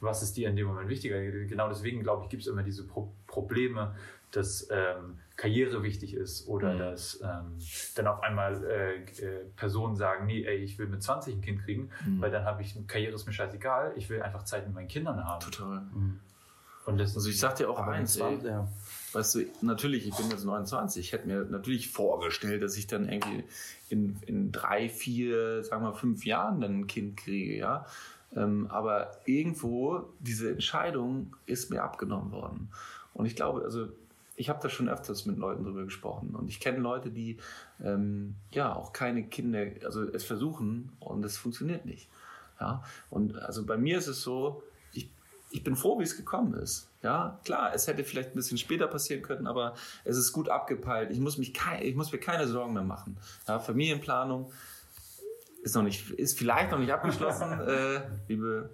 [0.00, 1.20] was ist dir in dem Moment wichtiger.
[1.20, 3.94] Genau deswegen, glaube ich, gibt es immer diese Pro Probleme,
[4.32, 6.78] dass ähm, Karriere wichtig ist oder Mhm.
[6.78, 7.58] dass ähm,
[7.96, 11.64] dann auf einmal äh, äh, Personen sagen, nee, ey, ich will mit 20 ein Kind
[11.64, 12.20] kriegen, Mhm.
[12.20, 15.24] weil dann habe ich, Karriere ist mir scheißegal, ich will einfach Zeit mit meinen Kindern
[15.24, 15.40] haben.
[15.40, 15.82] Total.
[16.86, 18.68] Und das Also ich sag dir auch eins, ey, 20, ja.
[19.12, 21.04] Weißt du, natürlich, ich bin jetzt 29.
[21.04, 23.44] Ich hätte mir natürlich vorgestellt, dass ich dann irgendwie
[23.88, 27.86] in, in drei, vier, sagen wir fünf Jahren dann ein Kind kriege, ja.
[28.36, 32.70] Ähm, aber irgendwo, diese Entscheidung ist mir abgenommen worden.
[33.14, 33.88] Und ich glaube, also
[34.40, 36.34] ich habe da schon öfters mit Leuten drüber gesprochen.
[36.34, 37.36] Und ich kenne Leute, die
[37.84, 42.08] ähm, ja auch keine Kinder, also es versuchen und es funktioniert nicht.
[42.58, 42.82] Ja.
[43.10, 44.62] Und also bei mir ist es so,
[44.94, 45.10] ich,
[45.50, 46.88] ich bin froh, wie es gekommen ist.
[47.02, 49.74] Ja, klar, es hätte vielleicht ein bisschen später passieren können, aber
[50.04, 51.10] es ist gut abgepeilt.
[51.10, 53.18] Ich muss, mich kei- ich muss mir keine Sorgen mehr machen.
[53.46, 54.50] Ja, Familienplanung
[55.62, 58.70] ist noch nicht, ist vielleicht noch nicht abgeschlossen, äh, liebe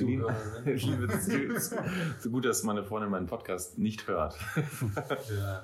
[0.00, 0.64] Zuhörerin.
[0.76, 1.84] liebe Zuhörer.
[2.18, 4.36] so gut, dass meine Freundin meinen Podcast nicht hört.
[5.36, 5.62] Ja,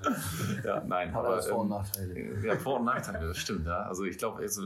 [0.64, 2.46] ja, nein, Hat aber Vor- und ähm, Nachteile.
[2.46, 3.82] ja, Vor- und Nachteile, das stimmt, ja.
[3.82, 4.62] Also ich glaube, also,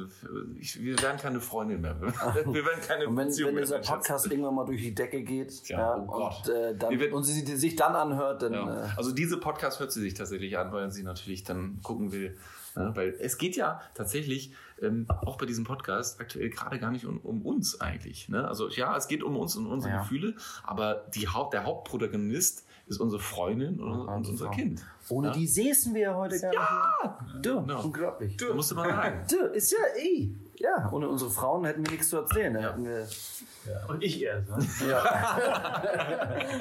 [0.58, 1.96] ich, wir werden keine Freundin mehr.
[2.00, 5.68] Wir werden keine Und wenn, Beziehung wenn dieser Podcast irgendwann mal durch die Decke geht
[5.68, 9.12] Ja, ja, oh und, äh, dann, werden- und sie sich dann anhört, dann äh, Also
[9.12, 12.36] diese Podcast hört sie sich tatsächlich an, weil sie natürlich dann gucken will.
[12.74, 12.92] Ne?
[12.94, 14.52] Weil es geht ja tatsächlich
[14.82, 18.28] ähm, auch bei diesem Podcast aktuell gerade gar nicht um, um uns eigentlich.
[18.28, 18.46] Ne?
[18.46, 20.00] Also ja, es geht um uns und unsere Ja.
[20.02, 24.52] Gefühle, aber die Haupt, der Hauptprotagonist ist unsere Freundin und, und unsere unser Frau.
[24.54, 24.84] Kind.
[25.08, 25.32] ohne Ja.
[25.34, 27.18] die säßen wir ja heute gar Ja!
[27.34, 27.44] nicht.
[27.46, 27.82] Du, Genau.
[27.82, 28.36] unglaublich.
[28.36, 29.24] Du, musst du mal sagen.
[29.28, 30.30] Du, ist ja eh.
[30.58, 32.54] Ja, ohne unsere Frauen hätten wir nichts zu erzählen.
[32.54, 32.70] Da Ja.
[32.70, 33.06] hätten wir,
[33.88, 34.48] Und ich erst.
[34.48, 34.56] Ne?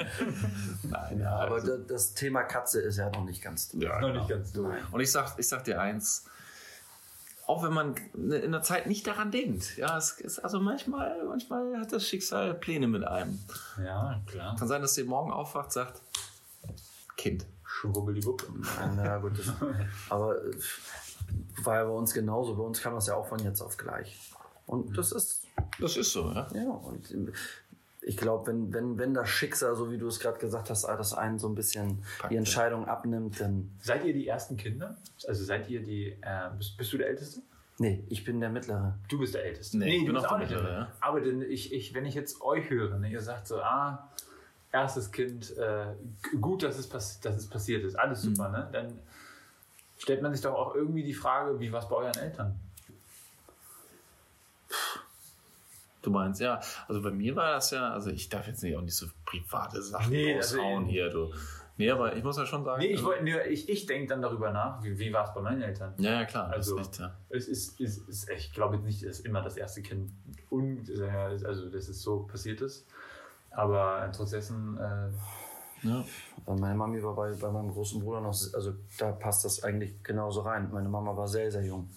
[0.90, 3.84] Nein, ja, aber also, da- das Thema Katze ist ja noch nicht ganz durch.
[3.84, 4.18] ja, Noch genau.
[4.20, 4.76] nicht ganz durch.
[4.92, 6.26] Und ich sag, ich sag dir eins,
[7.46, 11.78] auch wenn man in der Zeit nicht daran denkt, ja, es ist also manchmal, manchmal
[11.78, 13.38] hat das Schicksal Pläne mit einem.
[13.82, 14.56] Ja, klar.
[14.56, 16.02] Kann sein, dass ihr morgen aufwacht, sagt,
[17.16, 17.46] Kind.
[17.64, 18.48] Schwubbeliwupp.
[18.96, 19.52] Na gut, das,
[20.08, 20.54] aber äh,
[21.62, 22.54] war ja bei uns genauso.
[22.56, 24.18] Bei uns kam das ja auch von jetzt auf gleich.
[24.66, 25.42] Und das ist,
[25.78, 26.48] Das ist so, ja.
[26.54, 27.32] ja, und äh,
[28.08, 31.12] ich glaube, wenn, wenn, wenn das Schicksal, so wie du es gerade gesagt hast, das
[31.12, 32.36] einen so ein bisschen Packt, die.
[32.36, 33.72] Entscheidung abnimmt, dann.
[33.80, 34.96] Seid ihr die ersten Kinder?
[35.26, 37.40] Also seid ihr die, äh, bist, bist du der Älteste?
[37.78, 38.96] Nee, ich bin der Mittlere.
[39.08, 39.76] Du bist der Älteste.
[39.78, 40.92] Nee, ich du bin bist auch der Mittlere, ja.
[41.00, 44.08] Aber denn ich, ich, wenn ich jetzt euch höre, ne, ihr sagt so, ah,
[44.70, 45.86] erstes Kind, äh,
[46.40, 48.36] gut, dass es, pass dass es passiert ist, alles Mhm.
[48.36, 48.68] super, ne?
[48.72, 48.98] Dann
[49.98, 52.54] stellt man sich doch auch irgendwie die Frage, wie war es bei euren Eltern?
[56.06, 56.60] Du meinst, ja.
[56.86, 59.82] Also bei mir war das ja, also ich darf jetzt nicht auch nicht so private
[59.82, 60.88] Sachen Nee, also raushauen eben.
[60.88, 61.32] hier, du.
[61.78, 62.78] Nee, aber ich muss ja schon sagen.
[62.80, 65.34] Nee, ich, also- wollte nur- ich, ich denke dann darüber nach, wie, wie war es
[65.34, 65.94] bei meinen Eltern?
[65.98, 66.48] Ja, ja, klar.
[66.48, 67.12] Also- echt, ja.
[67.28, 70.12] Es ist, ist, ist echt, ich glaube jetzt nicht, dass immer das erste Kind
[70.48, 70.88] und
[71.44, 72.86] also dass es so passiert ist.
[73.50, 75.08] Aber trotz dessen, äh,
[75.88, 76.04] ja.
[76.46, 80.42] Meine Mami war bei, bei meinem großen Bruder noch, also da passt das eigentlich genauso
[80.42, 80.70] rein.
[80.72, 81.90] Meine Mama war sehr, sehr jung.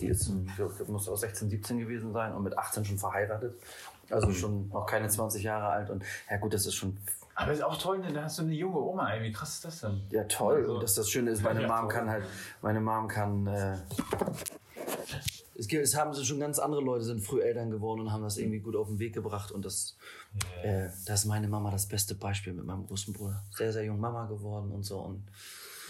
[0.00, 0.32] Die ist,
[0.80, 3.54] ich muss auch 16, 17 gewesen sein und mit 18 schon verheiratet.
[4.10, 5.90] Also schon noch keine 20 Jahre alt.
[5.90, 6.96] Und ja gut, das ist schon
[7.40, 8.12] aber ist auch toll, ne?
[8.12, 10.02] da hast du eine junge Oma, ey, wie krass ist das denn?
[10.10, 10.56] ja toll.
[10.56, 11.88] Also- und dass das Schöne ist, meine Ja, Mom toll.
[11.88, 12.24] kann halt,
[12.60, 13.46] meine Mom kann.
[13.46, 13.78] Äh,
[15.54, 18.36] es, gibt, es haben schon ganz andere Leute sind früh Eltern geworden und haben das
[18.36, 19.96] irgendwie gut auf den Weg gebracht und das,
[20.62, 23.42] äh, das ist meine Mama das beste Beispiel mit meinem großen Bruder.
[23.52, 25.24] Sehr, sehr jung Mama geworden und so und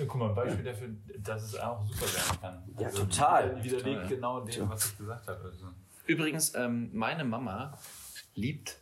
[0.00, 0.88] Ja, guck mal, ein Beispiel dafür,
[1.18, 2.74] dass es auch super werden kann.
[2.78, 3.62] Ja, total.
[3.62, 5.44] Widerlegt genau dem, was ich gesagt habe.
[5.44, 5.66] Also.
[6.06, 7.78] Übrigens, ähm, meine Mama
[8.34, 8.78] liebt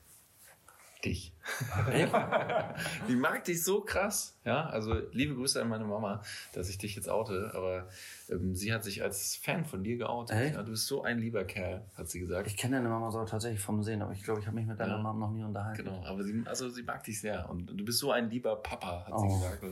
[1.04, 1.32] dich.
[3.08, 4.36] die mag dich so krass.
[4.44, 6.22] Ja, also liebe Grüße an meine Mama,
[6.54, 7.88] dass ich dich jetzt oute, aber
[8.28, 10.36] ähm, sie hat sich als Fan von dir geoutet.
[10.36, 10.54] Echt?
[10.56, 12.48] Ja, du bist so ein lieber Kerl, hat sie gesagt.
[12.48, 14.80] Ich kenne deine Mama so tatsächlich vom Sehen, aber ich glaube, ich habe mich mit
[14.80, 15.02] deiner Ja.
[15.02, 15.84] Mama noch nie unterhalten.
[15.84, 19.06] Genau, aber sie, also sie mag dich sehr und du bist so ein lieber Papa,
[19.06, 19.38] hat sie Oh.
[19.38, 19.62] gesagt.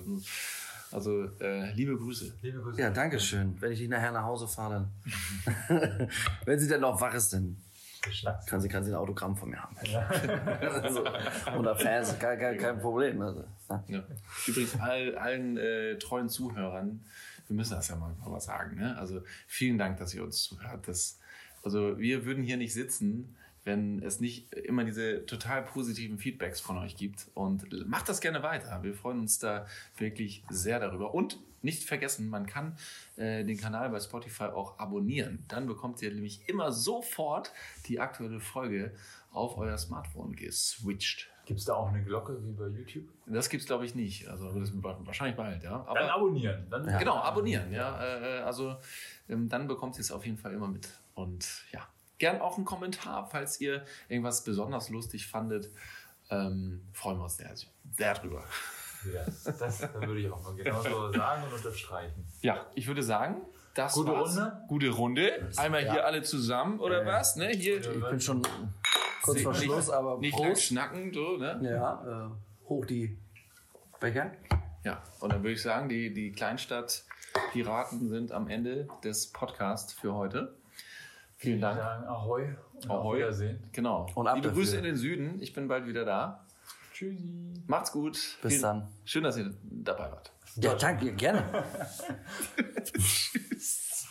[0.92, 2.32] Also äh, liebe Grüße.
[2.42, 2.80] Liebe Grüße.
[2.80, 3.60] Ja, danke schön.
[3.60, 4.88] Wenn ich dich nachher nach Hause fahre,
[5.68, 6.08] dann.
[6.44, 7.56] Wenn sie denn noch wach ist, dann
[8.46, 9.76] kann sie, kann sie ein Autogramm von mir haben.
[10.82, 11.04] also,
[11.58, 13.20] oder Fans, kein, kein, kein Problem.
[13.20, 13.44] Also.
[13.88, 14.04] Ja.
[14.46, 17.04] Übrigens all, allen äh, treuen Zuhörern,
[17.48, 18.76] wir müssen das ja mal, mal sagen.
[18.76, 18.96] Ne?
[18.98, 20.86] Also vielen Dank, dass ihr uns zuhört.
[20.86, 21.18] Das,
[21.62, 26.78] also wir würden hier nicht sitzen, wenn es nicht immer diese total positiven Feedbacks von
[26.78, 27.26] euch gibt.
[27.34, 28.82] Und macht das gerne weiter.
[28.84, 29.66] Wir freuen uns da
[29.98, 31.12] wirklich sehr darüber.
[31.14, 32.76] Und nicht vergessen, man kann
[33.16, 35.44] äh, den Kanal bei Spotify auch abonnieren.
[35.48, 37.52] Dann bekommt ihr nämlich immer sofort
[37.86, 38.94] die aktuelle Folge
[39.32, 41.28] auf euer Smartphone geswitcht.
[41.44, 43.08] Gibt es da auch eine Glocke wie bei YouTube?
[43.26, 44.28] Das gibt's glaube ich nicht.
[44.28, 45.84] Also das wahrscheinlich bald, ja.
[45.86, 46.66] Aber Dann abonnieren.
[46.70, 46.98] Dann Ja.
[46.98, 48.00] genau, abonnieren, ja.
[48.00, 48.76] Äh, äh, also
[49.28, 50.88] ähm, dann bekommt ihr es auf jeden Fall immer mit.
[51.14, 51.88] Und ja,
[52.18, 55.70] gern auch einen Kommentar, falls ihr irgendwas besonders lustig fandet.
[56.30, 57.54] Ähm, freuen wir uns sehr,
[57.96, 58.42] sehr drüber.
[59.14, 62.26] Ja, das, das würde ich auch mal genauso sagen und unterstreichen.
[62.42, 63.42] Ja, ich würde sagen,
[63.74, 64.36] das Gute war's.
[64.36, 64.60] Runde?
[64.68, 65.50] Gute Runde.
[65.56, 67.06] Einmal hier alle zusammen oder Ja.
[67.12, 67.36] was?
[67.36, 67.48] Ne?
[67.50, 68.42] Hier Ich bin schon
[69.22, 70.62] kurz vor nicht- Schluss, aber nicht lang Prost.
[70.64, 71.60] schnacken, so, ne?
[71.62, 73.16] Ja, äh, hoch die
[74.00, 74.32] Becher.
[74.82, 80.14] Ja, und dann würde ich sagen, die, die Kleinstadt-Piraten sind am Ende des Podcasts für
[80.14, 80.54] heute.
[81.36, 81.78] Vielen Dank.
[81.78, 83.18] Sagen Ahoi und auf Ahoi.
[83.18, 83.62] Wiedersehen.
[83.72, 84.06] Genau.
[84.14, 84.62] Und ab Liebe dafür.
[84.62, 85.40] Grüße in den Süden.
[85.42, 86.46] Ich bin bald wieder da.
[86.92, 87.52] Tschüssi.
[87.66, 88.12] Macht's gut.
[88.42, 88.88] Bis Vielen- dann.
[89.04, 90.32] Schön, dass ihr dabei wart.
[90.56, 91.42] Ja, danke, gerne.
[92.84, 94.06] Tschüss.